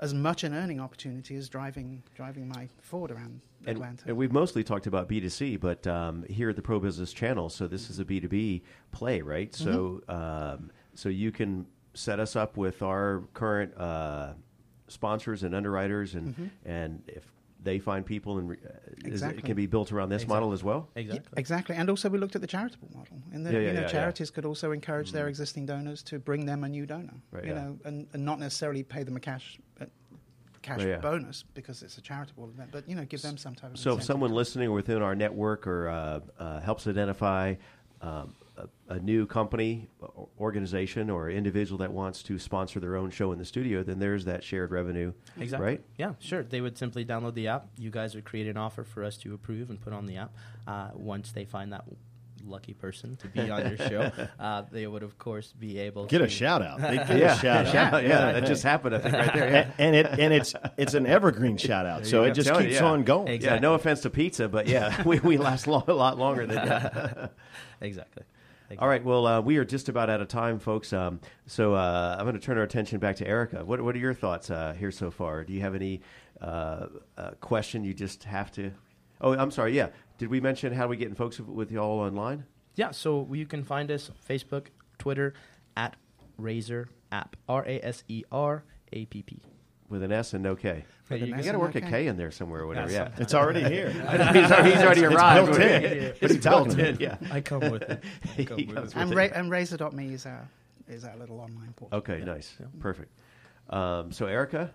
as 0.00 0.14
much 0.14 0.44
an 0.44 0.54
earning 0.54 0.80
opportunity 0.80 1.36
as 1.36 1.48
driving 1.48 2.02
driving 2.14 2.48
my 2.48 2.68
Ford 2.80 3.10
around 3.10 3.40
and, 3.66 3.76
Atlanta. 3.76 4.04
And 4.08 4.16
we've 4.16 4.32
mostly 4.32 4.64
talked 4.64 4.86
about 4.86 5.08
B2C, 5.08 5.60
but 5.60 5.86
um, 5.86 6.24
here 6.24 6.50
at 6.50 6.56
the 6.56 6.62
Pro 6.62 6.80
Business 6.80 7.12
Channel, 7.12 7.50
so 7.50 7.68
this 7.68 7.90
is 7.90 8.00
a 8.00 8.04
B2B 8.04 8.62
play, 8.92 9.20
right? 9.20 9.52
Mm-hmm. 9.52 9.72
So 9.72 10.02
um, 10.08 10.70
so 10.94 11.08
you 11.08 11.30
can 11.30 11.66
set 11.94 12.18
us 12.18 12.34
up 12.34 12.56
with 12.56 12.82
our 12.82 13.24
current 13.34 13.76
uh, 13.76 14.32
sponsors 14.88 15.42
and 15.42 15.54
underwriters, 15.54 16.14
and 16.14 16.28
mm-hmm. 16.28 16.68
and 16.68 17.02
if 17.06 17.24
they 17.62 17.78
find 17.78 18.04
people 18.04 18.38
and 18.38 18.52
uh, 18.52 18.54
exactly. 19.04 19.38
it 19.38 19.44
can 19.44 19.54
be 19.54 19.66
built 19.66 19.92
around 19.92 20.08
this 20.08 20.22
exactly. 20.22 20.34
model 20.34 20.52
as 20.52 20.64
well. 20.64 20.88
Exactly. 20.94 21.28
Yeah, 21.32 21.38
exactly. 21.38 21.76
And 21.76 21.90
also 21.90 22.08
we 22.08 22.18
looked 22.18 22.34
at 22.34 22.40
the 22.40 22.46
charitable 22.46 22.88
model. 22.94 23.18
And 23.32 23.44
the, 23.44 23.52
yeah, 23.52 23.58
yeah, 23.58 23.66
you 23.66 23.80
know, 23.80 23.88
charities 23.88 24.30
could 24.30 24.44
also 24.44 24.72
encourage 24.72 25.08
mm-hmm. 25.08 25.16
their 25.16 25.28
existing 25.28 25.66
donors 25.66 26.02
to 26.04 26.18
bring 26.18 26.46
them 26.46 26.64
a 26.64 26.68
new 26.68 26.86
donor. 26.86 27.14
Right, 27.30 27.44
you 27.44 27.54
know, 27.54 27.78
and, 27.84 28.06
and, 28.12 28.24
not 28.24 28.38
necessarily 28.38 28.82
pay 28.82 29.02
them 29.02 29.16
a 29.16 29.20
cash 29.20 29.58
uh, 29.80 29.86
cash 30.62 30.84
right, 30.84 31.00
bonus 31.00 31.44
because 31.54 31.82
it's 31.82 31.98
a 31.98 32.00
charitable 32.00 32.44
event, 32.44 32.70
but 32.72 32.88
you 32.88 32.94
know, 32.94 33.04
give 33.04 33.22
them 33.22 33.36
some 33.36 33.54
type 33.54 33.72
of. 33.72 33.78
So, 33.78 33.96
if 33.96 34.02
someone 34.02 34.32
listening 34.32 34.72
within 34.72 35.02
our 35.02 35.14
network 35.14 35.66
or 35.66 35.88
uh, 35.88 36.20
uh, 36.38 36.60
helps 36.60 36.86
identify 36.86 37.54
um, 38.00 38.34
a, 38.90 38.94
a, 38.94 38.98
new 39.00 39.26
company, 39.26 39.88
organization, 40.38 41.10
or 41.10 41.30
individual 41.30 41.78
that 41.78 41.92
wants 41.92 42.22
to 42.24 42.38
sponsor 42.38 42.80
their 42.80 42.96
own 42.96 43.10
show 43.10 43.32
in 43.32 43.38
the 43.38 43.44
studio, 43.44 43.82
then 43.82 43.98
there's 43.98 44.24
that 44.24 44.42
shared 44.44 44.70
revenue. 44.70 45.12
Exactly. 45.38 45.66
Right? 45.66 45.84
Yeah, 45.96 46.14
sure. 46.18 46.42
They 46.42 46.60
would 46.60 46.76
simply 46.76 47.04
download 47.04 47.34
the 47.34 47.48
app. 47.48 47.68
You 47.78 47.90
guys 47.90 48.14
would 48.14 48.24
create 48.24 48.46
an 48.46 48.56
offer 48.56 48.84
for 48.84 49.04
us 49.04 49.16
to 49.18 49.34
approve 49.34 49.70
and 49.70 49.80
put 49.80 49.92
on 49.92 50.06
the 50.06 50.16
app. 50.16 50.34
Uh, 50.66 50.90
once 50.94 51.32
they 51.32 51.44
find 51.44 51.72
that 51.72 51.84
lucky 52.44 52.74
person 52.74 53.16
to 53.16 53.28
be 53.28 53.50
on 53.50 53.66
your 53.68 53.76
show, 53.88 54.10
uh, 54.38 54.62
they 54.70 54.86
would 54.86 55.02
of 55.02 55.18
course 55.18 55.52
be 55.52 55.78
able 55.78 56.06
get 56.06 56.18
to 56.18 56.24
a 56.24 56.28
shout 56.28 56.62
out. 56.62 56.80
They 56.80 56.96
get 57.08 57.18
yeah. 57.18 57.34
a 57.34 57.38
shout 57.38 57.66
out. 57.66 58.02
Yeah, 58.02 58.08
yeah, 58.08 58.32
that 58.32 58.46
just 58.46 58.62
happened. 58.62 58.94
I 58.94 58.98
think 58.98 59.14
right 59.14 59.34
there. 59.34 59.50
Yeah. 59.50 59.70
and, 59.78 59.96
it 59.96 60.06
and 60.06 60.32
it's 60.32 60.54
it's 60.76 60.94
an 60.94 61.06
evergreen 61.06 61.56
shout 61.56 61.86
out, 61.86 62.06
so 62.06 62.24
it 62.24 62.32
just 62.32 62.52
keeps 62.54 62.80
you, 62.80 62.86
on 62.86 63.04
going. 63.04 63.28
Exactly. 63.28 63.56
Yeah, 63.56 63.60
no 63.60 63.74
offense 63.74 64.00
to 64.02 64.10
pizza, 64.10 64.48
but 64.48 64.66
yeah, 64.66 65.02
we, 65.06 65.20
we 65.20 65.36
last 65.36 65.66
long, 65.66 65.84
a 65.88 65.94
lot 65.94 66.18
longer 66.18 66.46
than 66.46 66.56
that. 66.56 67.32
exactly. 67.80 68.24
All 68.78 68.88
right. 68.88 69.04
Well, 69.04 69.26
uh, 69.26 69.40
we 69.40 69.56
are 69.56 69.64
just 69.64 69.88
about 69.88 70.10
out 70.10 70.20
of 70.20 70.28
time, 70.28 70.58
folks. 70.58 70.92
Um, 70.92 71.20
so 71.46 71.74
uh, 71.74 72.16
I'm 72.18 72.24
going 72.24 72.34
to 72.34 72.40
turn 72.40 72.56
our 72.56 72.62
attention 72.64 72.98
back 72.98 73.16
to 73.16 73.26
Erica. 73.26 73.64
What 73.64 73.80
What 73.80 73.94
are 73.96 73.98
your 73.98 74.14
thoughts 74.14 74.50
uh, 74.50 74.74
here 74.78 74.90
so 74.90 75.10
far? 75.10 75.44
Do 75.44 75.52
you 75.52 75.60
have 75.60 75.74
any 75.74 76.02
uh, 76.40 76.86
uh, 77.18 77.30
question 77.40 77.82
you 77.84 77.94
just 77.94 78.24
have 78.24 78.52
to? 78.52 78.70
Oh, 79.20 79.34
I'm 79.34 79.50
sorry. 79.50 79.76
Yeah. 79.76 79.88
Did 80.18 80.28
we 80.28 80.40
mention 80.40 80.72
how 80.72 80.86
we 80.86 80.96
get 80.96 81.08
in 81.08 81.14
folks 81.14 81.40
with 81.40 81.72
y'all 81.72 81.98
online? 81.98 82.44
Yeah. 82.76 82.92
So 82.92 83.26
you 83.32 83.46
can 83.46 83.64
find 83.64 83.90
us 83.90 84.10
Facebook, 84.28 84.66
Twitter 84.98 85.34
at 85.76 85.96
Raser 86.40 86.86
App. 87.10 87.36
R 87.48 87.64
A 87.66 87.80
S 87.84 88.04
E 88.08 88.22
R 88.30 88.62
A 88.92 89.04
P 89.06 89.22
P 89.22 89.42
with 89.88 90.02
an 90.02 90.12
S 90.12 90.32
and 90.32 90.42
no 90.42 90.54
K. 90.54 90.84
you, 91.10 91.26
you 91.26 91.42
got 91.42 91.52
to 91.52 91.58
work 91.58 91.74
a 91.74 91.80
K 91.80 92.06
in 92.06 92.16
there 92.16 92.30
somewhere 92.30 92.62
or 92.62 92.66
whatever. 92.66 92.92
Yeah, 92.92 93.10
it's 93.18 93.34
already 93.34 93.62
here. 93.62 93.90
he's, 93.92 94.02
already, 94.04 94.70
he's 94.70 94.82
already 94.82 95.04
arrived. 95.04 95.48
It's 95.48 95.58
built 95.58 95.70
in. 95.70 96.14
But 96.20 96.30
he's 96.30 96.44
built 96.44 96.78
in. 96.78 96.96
Yeah, 97.00 97.16
I 97.30 97.40
come 97.40 97.60
with 97.60 97.82
it. 97.82 98.02
Come 98.46 98.66
with 98.66 98.96
and, 98.96 99.14
Ra- 99.14 99.28
and 99.34 99.50
Raser.me 99.50 100.14
is 100.14 100.26
our 100.26 100.48
is 100.88 101.04
our 101.04 101.16
little 101.16 101.40
online 101.40 101.72
portal. 101.76 101.98
Okay, 101.98 102.18
yeah. 102.18 102.24
nice, 102.24 102.54
yeah. 102.58 102.66
perfect. 102.78 103.12
Um, 103.68 104.12
so 104.12 104.26
Erica. 104.26 104.72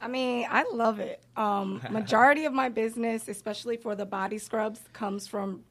I 0.00 0.06
mean, 0.06 0.46
I 0.48 0.64
love 0.72 1.00
it. 1.00 1.22
Um, 1.36 1.82
majority 1.90 2.44
of 2.44 2.52
my 2.52 2.68
business, 2.68 3.28
especially 3.28 3.76
for 3.76 3.96
the 3.96 4.06
body 4.06 4.38
scrubs, 4.38 4.80
comes 4.92 5.26
from 5.26 5.64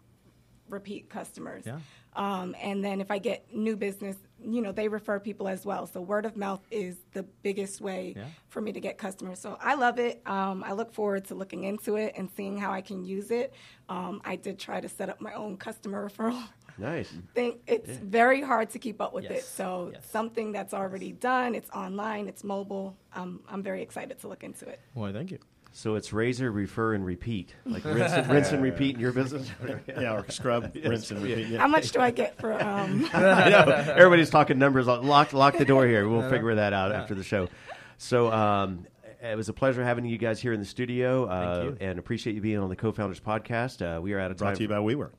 repeat 0.69 1.09
customers. 1.09 1.63
Yeah. 1.65 1.79
Um, 2.15 2.55
and 2.61 2.83
then 2.83 2.99
if 2.99 3.09
I 3.11 3.19
get 3.19 3.53
new 3.53 3.77
business, 3.77 4.17
you 4.43 4.61
know, 4.61 4.71
they 4.71 4.87
refer 4.87 5.19
people 5.19 5.47
as 5.47 5.65
well. 5.65 5.87
So 5.87 6.01
word 6.01 6.25
of 6.25 6.37
mouth 6.37 6.61
is 6.71 6.97
the 7.13 7.23
biggest 7.23 7.81
way 7.81 8.13
yeah. 8.15 8.25
for 8.49 8.61
me 8.61 8.71
to 8.71 8.79
get 8.79 8.97
customers. 8.97 9.39
So 9.39 9.57
I 9.61 9.75
love 9.75 9.99
it. 9.99 10.21
Um, 10.25 10.63
I 10.63 10.73
look 10.73 10.93
forward 10.93 11.25
to 11.25 11.35
looking 11.35 11.63
into 11.63 11.95
it 11.95 12.13
and 12.17 12.29
seeing 12.35 12.57
how 12.57 12.71
I 12.71 12.81
can 12.81 13.03
use 13.03 13.31
it. 13.31 13.53
Um, 13.89 14.21
I 14.25 14.35
did 14.35 14.59
try 14.59 14.79
to 14.79 14.89
set 14.89 15.09
up 15.09 15.21
my 15.21 15.33
own 15.33 15.57
customer 15.57 16.09
referral. 16.09 16.43
Nice. 16.77 17.11
Thing. 17.33 17.59
It's 17.65 17.89
yeah. 17.89 17.97
very 18.03 18.41
hard 18.41 18.69
to 18.71 18.79
keep 18.79 19.01
up 19.01 19.13
with 19.13 19.25
yes. 19.25 19.39
it. 19.39 19.43
So 19.43 19.91
yes. 19.93 20.05
something 20.09 20.51
that's 20.51 20.73
already 20.73 21.11
done. 21.11 21.55
It's 21.55 21.69
online. 21.71 22.27
It's 22.27 22.43
mobile. 22.43 22.95
Um, 23.13 23.41
I'm 23.49 23.63
very 23.63 23.81
excited 23.81 24.19
to 24.19 24.27
look 24.27 24.43
into 24.43 24.67
it. 24.67 24.79
Well, 24.93 25.11
thank 25.11 25.31
you. 25.31 25.39
So 25.77 25.93
it's 25.93 26.11
razor, 26.11 26.51
refer, 26.51 26.95
and 26.95 27.05
repeat. 27.05 27.53
Like 27.67 27.85
rinse, 27.85 28.11
and, 28.11 28.27
rinse 28.31 28.51
and 28.51 28.63
repeat 28.63 28.95
in 28.95 28.99
your 28.99 29.11
business? 29.11 29.47
yeah, 29.87 30.15
or 30.15 30.25
scrub, 30.31 30.71
yes. 30.73 30.87
rinse 30.87 31.11
and 31.11 31.21
repeat. 31.21 31.49
Yeah. 31.49 31.59
How 31.59 31.67
much 31.67 31.91
do 31.91 31.99
I 31.99 32.09
get 32.09 32.35
for. 32.39 32.51
Um... 32.51 33.07
I 33.13 33.49
know. 33.49 33.63
Everybody's 33.95 34.31
talking 34.31 34.57
numbers. 34.57 34.87
Lock, 34.87 35.33
lock 35.33 35.55
the 35.55 35.65
door 35.65 35.85
here. 35.85 36.09
We'll 36.09 36.27
figure 36.31 36.55
that 36.55 36.73
out 36.73 36.91
after 36.91 37.13
the 37.13 37.23
show. 37.23 37.47
So 37.99 38.31
um, 38.31 38.87
it 39.21 39.37
was 39.37 39.49
a 39.49 39.53
pleasure 39.53 39.83
having 39.83 40.05
you 40.05 40.17
guys 40.17 40.41
here 40.41 40.51
in 40.51 40.59
the 40.59 40.65
studio. 40.65 41.25
Uh, 41.25 41.75
and 41.79 41.99
appreciate 41.99 42.35
you 42.35 42.41
being 42.41 42.57
on 42.57 42.69
the 42.69 42.75
Co 42.75 42.91
Founders 42.91 43.19
podcast. 43.19 43.83
Uh, 43.85 44.01
we 44.01 44.13
are 44.13 44.19
out 44.19 44.31
of 44.31 44.37
time. 44.37 44.47
Brought 44.47 44.55
to 44.55 44.63
you 44.63 44.69
by 44.69 44.77
WeWork. 44.77 45.11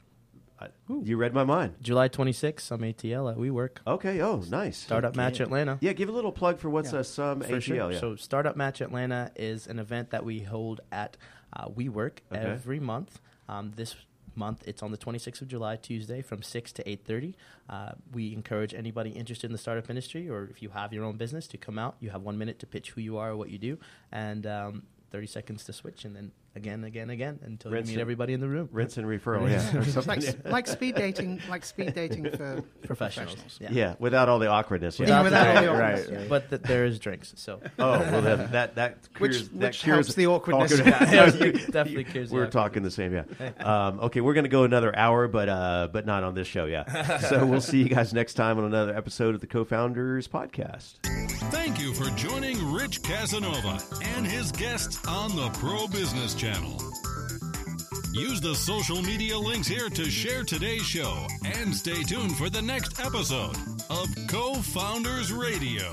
You 0.88 1.16
read 1.16 1.34
my 1.34 1.44
mind. 1.44 1.76
July 1.80 2.08
26th, 2.08 2.70
I'm 2.70 2.80
ATL 2.80 3.30
at 3.30 3.38
WeWork. 3.38 3.78
Okay. 3.86 4.20
Oh, 4.20 4.42
nice. 4.48 4.78
Startup 4.78 5.14
Match 5.14 5.40
Atlanta. 5.40 5.78
Yeah, 5.80 5.92
give 5.92 6.08
a 6.08 6.12
little 6.12 6.32
plug 6.32 6.58
for 6.58 6.70
what's 6.70 6.92
yeah. 6.92 7.00
a 7.00 7.04
some 7.04 7.40
for 7.40 7.54
ATL. 7.54 7.62
Sure. 7.62 7.92
Yeah. 7.92 7.98
So 8.00 8.16
Startup 8.16 8.56
Match 8.56 8.80
Atlanta 8.80 9.30
is 9.36 9.66
an 9.66 9.78
event 9.78 10.10
that 10.10 10.24
we 10.24 10.40
hold 10.40 10.80
at 10.90 11.16
uh, 11.52 11.68
WeWork 11.68 12.18
okay. 12.32 12.40
every 12.40 12.80
month. 12.80 13.20
Um, 13.48 13.72
this 13.76 13.94
month 14.34 14.62
it's 14.66 14.82
on 14.82 14.90
the 14.90 14.96
26th 14.96 15.42
of 15.42 15.48
July, 15.48 15.76
Tuesday, 15.76 16.22
from 16.22 16.42
6 16.42 16.72
to 16.72 16.84
8:30. 16.84 17.34
Uh, 17.68 17.92
we 18.12 18.32
encourage 18.32 18.72
anybody 18.72 19.10
interested 19.10 19.46
in 19.46 19.52
the 19.52 19.58
startup 19.58 19.90
industry, 19.90 20.28
or 20.30 20.44
if 20.44 20.62
you 20.62 20.70
have 20.70 20.92
your 20.92 21.04
own 21.04 21.16
business, 21.16 21.46
to 21.48 21.58
come 21.58 21.78
out. 21.78 21.96
You 22.00 22.10
have 22.10 22.22
one 22.22 22.38
minute 22.38 22.58
to 22.60 22.66
pitch 22.66 22.92
who 22.92 23.00
you 23.00 23.18
are, 23.18 23.30
or 23.30 23.36
what 23.36 23.50
you 23.50 23.58
do, 23.58 23.78
and 24.10 24.46
um, 24.46 24.82
30 25.10 25.26
seconds 25.26 25.64
to 25.64 25.72
switch, 25.72 26.04
and 26.04 26.14
then 26.14 26.32
again, 26.54 26.84
again, 26.84 27.08
again 27.08 27.38
until 27.42 27.70
rinse 27.70 27.88
you 27.88 27.96
meet 27.96 28.00
everybody 28.00 28.34
in 28.34 28.40
the 28.40 28.48
room. 28.48 28.68
Rinse 28.72 28.98
and 28.98 29.06
referral, 29.06 29.48
yeah. 29.48 30.02
like, 30.06 30.44
like, 30.44 30.66
speed 30.66 30.96
dating, 30.96 31.40
like 31.48 31.64
speed 31.64 31.94
dating 31.94 32.24
for 32.30 32.62
professionals. 32.82 33.34
professionals. 33.34 33.58
Yeah. 33.60 33.68
yeah. 33.70 33.94
without 33.98 34.28
all 34.28 34.38
the 34.38 34.48
awkwardness. 34.48 34.98
Without, 34.98 35.24
without 35.24 35.56
all 35.56 35.62
the 35.62 35.68
awkwardness. 35.70 36.08
Right, 36.08 36.18
right. 36.18 36.28
But 36.28 36.50
th- 36.50 36.62
there 36.62 36.84
is 36.84 36.98
drinks, 36.98 37.32
so. 37.36 37.60
Oh 37.80 38.00
well, 38.00 38.22
then 38.22 38.50
that 38.52 38.74
that 38.74 39.08
cures, 39.14 39.50
which, 39.50 39.50
that 39.52 39.68
which 39.68 39.80
cures 39.80 40.06
helps 40.06 40.14
the 40.14 40.26
awkwardness. 40.26 40.80
awkwardness. 40.80 41.12
yeah, 41.12 41.46
yeah, 41.46 41.66
definitely 41.70 42.04
cures. 42.04 42.30
We're 42.30 42.50
talking 42.50 42.82
the 42.82 42.90
same, 42.90 43.12
yeah. 43.12 43.24
Um, 43.60 44.00
okay, 44.00 44.20
we're 44.20 44.34
going 44.34 44.44
to 44.44 44.50
go 44.50 44.64
another 44.64 44.94
hour, 44.96 45.28
but 45.28 45.48
uh, 45.48 45.88
but 45.92 46.06
not 46.06 46.24
on 46.24 46.34
this 46.34 46.48
show, 46.48 46.64
yeah. 46.64 47.18
so 47.18 47.46
we'll 47.46 47.60
see 47.60 47.78
you 47.78 47.88
guys 47.88 48.12
next 48.12 48.34
time 48.34 48.58
on 48.58 48.64
another 48.64 48.96
episode 48.96 49.34
of 49.34 49.40
the 49.40 49.46
Co-Founders 49.46 50.26
Podcast. 50.26 50.96
You 51.78 51.94
for 51.94 52.10
joining 52.16 52.72
Rich 52.72 53.02
Casanova 53.02 53.80
and 54.02 54.26
his 54.26 54.50
guests 54.50 54.98
on 55.06 55.36
the 55.36 55.48
Pro 55.60 55.86
Business 55.86 56.34
Channel. 56.34 56.76
Use 58.12 58.40
the 58.40 58.54
social 58.56 59.00
media 59.00 59.38
links 59.38 59.68
here 59.68 59.88
to 59.88 60.10
share 60.10 60.42
today's 60.42 60.82
show 60.82 61.26
and 61.44 61.72
stay 61.72 62.02
tuned 62.02 62.36
for 62.36 62.50
the 62.50 62.62
next 62.62 62.98
episode 62.98 63.56
of 63.90 64.08
Co 64.26 64.54
Founders 64.54 65.32
Radio. 65.32 65.92